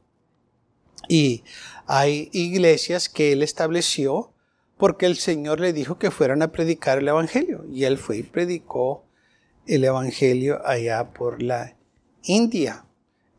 Y 1.08 1.44
hay 1.86 2.30
iglesias 2.34 3.10
que 3.10 3.32
él 3.32 3.44
estableció 3.44 4.34
porque 4.78 5.06
el 5.06 5.18
Señor 5.18 5.60
le 5.60 5.72
dijo 5.72 6.00
que 6.00 6.10
fueran 6.10 6.42
a 6.42 6.52
predicar 6.52 6.98
el 6.98 7.10
Evangelio. 7.10 7.64
Y 7.72 7.84
él 7.84 8.00
fue 8.00 8.18
y 8.18 8.24
predicó 8.24 9.06
el 9.67 9.84
Evangelio 9.84 10.65
allá 10.65 11.13
por 11.13 11.41
la 11.41 11.76
India. 12.23 12.86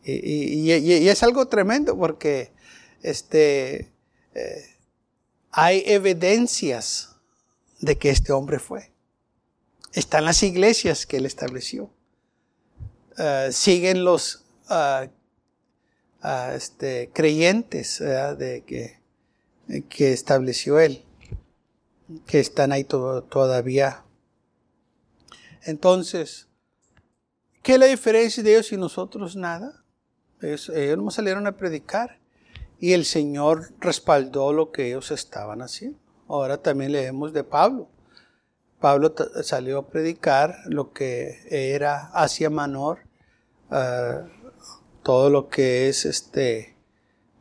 Y, 0.05 0.71
es 1.09 1.23
algo 1.23 1.49
tremendo 1.49 1.97
porque 1.97 2.53
este, 3.03 3.93
eh, 4.35 4.65
hay 5.51 5.83
evidencias 5.87 7.17
de 7.81 7.97
que 7.97 8.11
este 8.11 8.33
hombre 8.33 8.59
fue. 8.59 8.91
Están 9.93 10.25
las 10.25 10.43
iglesias 10.43 11.07
que 11.07 11.19
él 11.19 11.27
estableció. 11.27 11.91
Eh, 13.17 13.51
siguen 13.53 14.05
los 14.05 14.45
uh, 14.69 15.09
este, 16.55 17.11
creyentes 17.13 17.99
de 18.01 18.65
que, 18.67 18.99
que, 19.89 20.13
estableció 20.13 20.81
él, 20.81 21.05
que 22.27 22.41
están 22.41 22.73
ahí 22.73 22.85
todavía. 22.85 24.05
Entonces, 25.65 26.49
¿qué 27.63 27.75
es 27.75 27.79
la 27.79 27.87
diferencia 27.87 28.43
de 28.43 28.53
ellos 28.53 28.73
y 28.73 28.77
nosotros? 28.77 29.37
Nada. 29.37 29.85
Ellos, 30.41 30.71
no 30.99 31.11
salieron 31.11 31.47
a 31.47 31.57
predicar 31.57 32.19
y 32.79 32.93
el 32.93 33.05
Señor 33.05 33.73
respaldó 33.81 34.53
lo 34.53 34.73
que 34.73 34.89
ellos 34.89 35.11
estaban 35.11 35.63
haciendo. 35.63 35.99
Ahora 36.29 36.59
también 36.59 36.93
leemos 36.93 37.33
de 37.33 37.45
Pablo. 37.45 37.89
Pablo 38.81 39.15
salió 39.43 39.79
a 39.79 39.89
predicar 39.89 40.57
lo 40.67 40.93
que 40.93 41.39
era 41.51 42.11
Asia 42.13 42.51
Menor, 42.51 42.99
ah, 43.71 44.27
todo 45.03 45.31
lo 45.31 45.49
que 45.49 45.89
es 45.89 46.05
este 46.05 46.75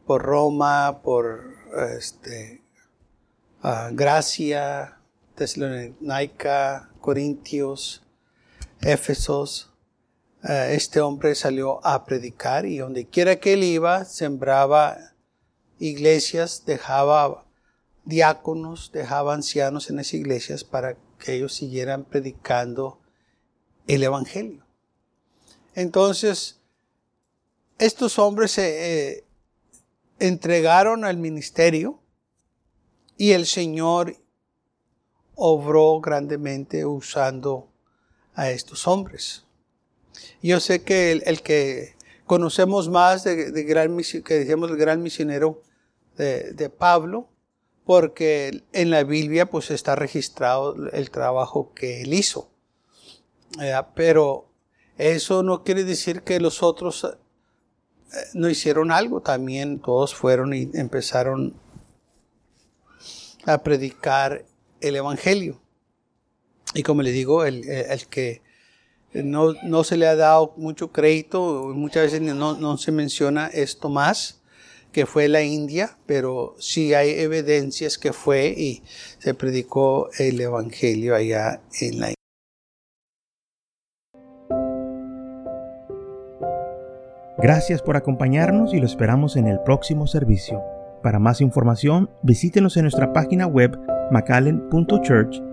por 0.05 0.21
Roma, 0.21 1.01
por 1.01 1.55
este 1.97 2.61
uh, 3.63 3.93
Gracia, 3.93 4.99
Tesalónica, 5.35 6.91
Corintios, 6.99 8.02
Éfesos. 8.81 9.71
Ah, 10.41 10.67
este 10.69 10.99
hombre 11.01 11.35
salió 11.35 11.85
a 11.85 12.05
predicar 12.05 12.65
y 12.65 12.77
donde 12.77 13.07
quiera 13.07 13.39
que 13.39 13.53
él 13.53 13.63
iba, 13.63 14.05
sembraba 14.05 14.97
iglesias, 15.79 16.63
dejaba 16.65 17.45
diáconos, 18.05 18.91
dejaba 18.91 19.33
ancianos 19.33 19.89
en 19.89 19.97
las 19.97 20.13
iglesias 20.13 20.63
para 20.63 20.97
que 21.17 21.35
ellos 21.35 21.53
siguieran 21.53 22.03
predicando 22.03 22.99
el 23.87 24.03
Evangelio. 24.03 24.65
Entonces, 25.75 26.59
estos 27.79 28.19
hombres 28.19 28.51
se 28.51 29.17
eh, 29.17 29.23
entregaron 30.19 31.05
al 31.05 31.17
ministerio 31.17 31.99
y 33.17 33.31
el 33.31 33.45
Señor 33.45 34.17
obró 35.35 35.99
grandemente 35.99 36.85
usando 36.85 37.72
a 38.35 38.51
estos 38.51 38.87
hombres. 38.87 39.45
Yo 40.41 40.59
sé 40.59 40.83
que 40.83 41.11
el, 41.11 41.41
que 41.41 41.95
conocemos 42.25 42.89
más 42.89 43.23
de, 43.23 43.63
gran, 43.63 43.97
que 43.97 44.33
decíamos 44.33 44.69
el 44.69 44.77
gran 44.77 45.01
misionero 45.01 45.61
de, 46.17 46.53
de 46.53 46.69
Pablo, 46.69 47.29
porque 47.85 48.63
en 48.71 48.89
la 48.89 49.03
Biblia 49.03 49.49
pues 49.49 49.71
está 49.71 49.95
registrado 49.95 50.75
el 50.91 51.11
trabajo 51.11 51.73
que 51.73 52.01
él 52.01 52.13
hizo. 52.13 52.49
Pero 53.95 54.49
eso 54.97 55.43
no 55.43 55.63
quiere 55.63 55.83
decir 55.83 56.23
que 56.23 56.39
los 56.39 56.63
otros 56.63 57.03
eh, 57.03 58.17
no 58.33 58.49
hicieron 58.49 58.91
algo, 58.91 59.21
también 59.21 59.79
todos 59.79 60.13
fueron 60.13 60.53
y 60.53 60.69
empezaron 60.73 61.53
a 63.45 63.57
predicar 63.59 64.45
el 64.81 64.95
Evangelio. 64.95 65.59
Y 66.73 66.83
como 66.83 67.01
le 67.01 67.11
digo, 67.11 67.45
el, 67.45 67.63
que 68.09 68.41
no, 69.13 69.83
se 69.83 69.97
le 69.97 70.07
ha 70.07 70.15
dado 70.15 70.53
mucho 70.57 70.91
crédito, 70.91 71.71
muchas 71.75 72.03
veces 72.03 72.21
no, 72.21 72.57
no 72.57 72.77
se 72.77 72.91
menciona 72.91 73.47
esto 73.47 73.89
más, 73.89 74.41
que 74.91 75.05
fue 75.05 75.27
la 75.27 75.41
India, 75.41 75.97
pero 76.05 76.55
sí 76.59 76.93
hay 76.93 77.09
evidencias 77.11 77.97
que 77.97 78.13
fue 78.13 78.47
y 78.47 78.83
se 79.17 79.33
predicó 79.33 80.09
el 80.19 80.39
Evangelio 80.39 81.15
allá 81.15 81.61
en 81.81 81.99
la 81.99 82.07
India. 82.07 82.15
Gracias 87.37 87.81
por 87.81 87.97
acompañarnos 87.97 88.73
y 88.73 88.79
lo 88.79 88.85
esperamos 88.85 89.35
en 89.35 89.47
el 89.47 89.59
próximo 89.59 90.07
servicio. 90.07 90.63
Para 91.01 91.19
más 91.19 91.41
información, 91.41 92.09
visítenos 92.21 92.77
en 92.77 92.83
nuestra 92.83 93.11
página 93.11 93.47
web 93.47 93.77
macallen.church. 94.11 95.52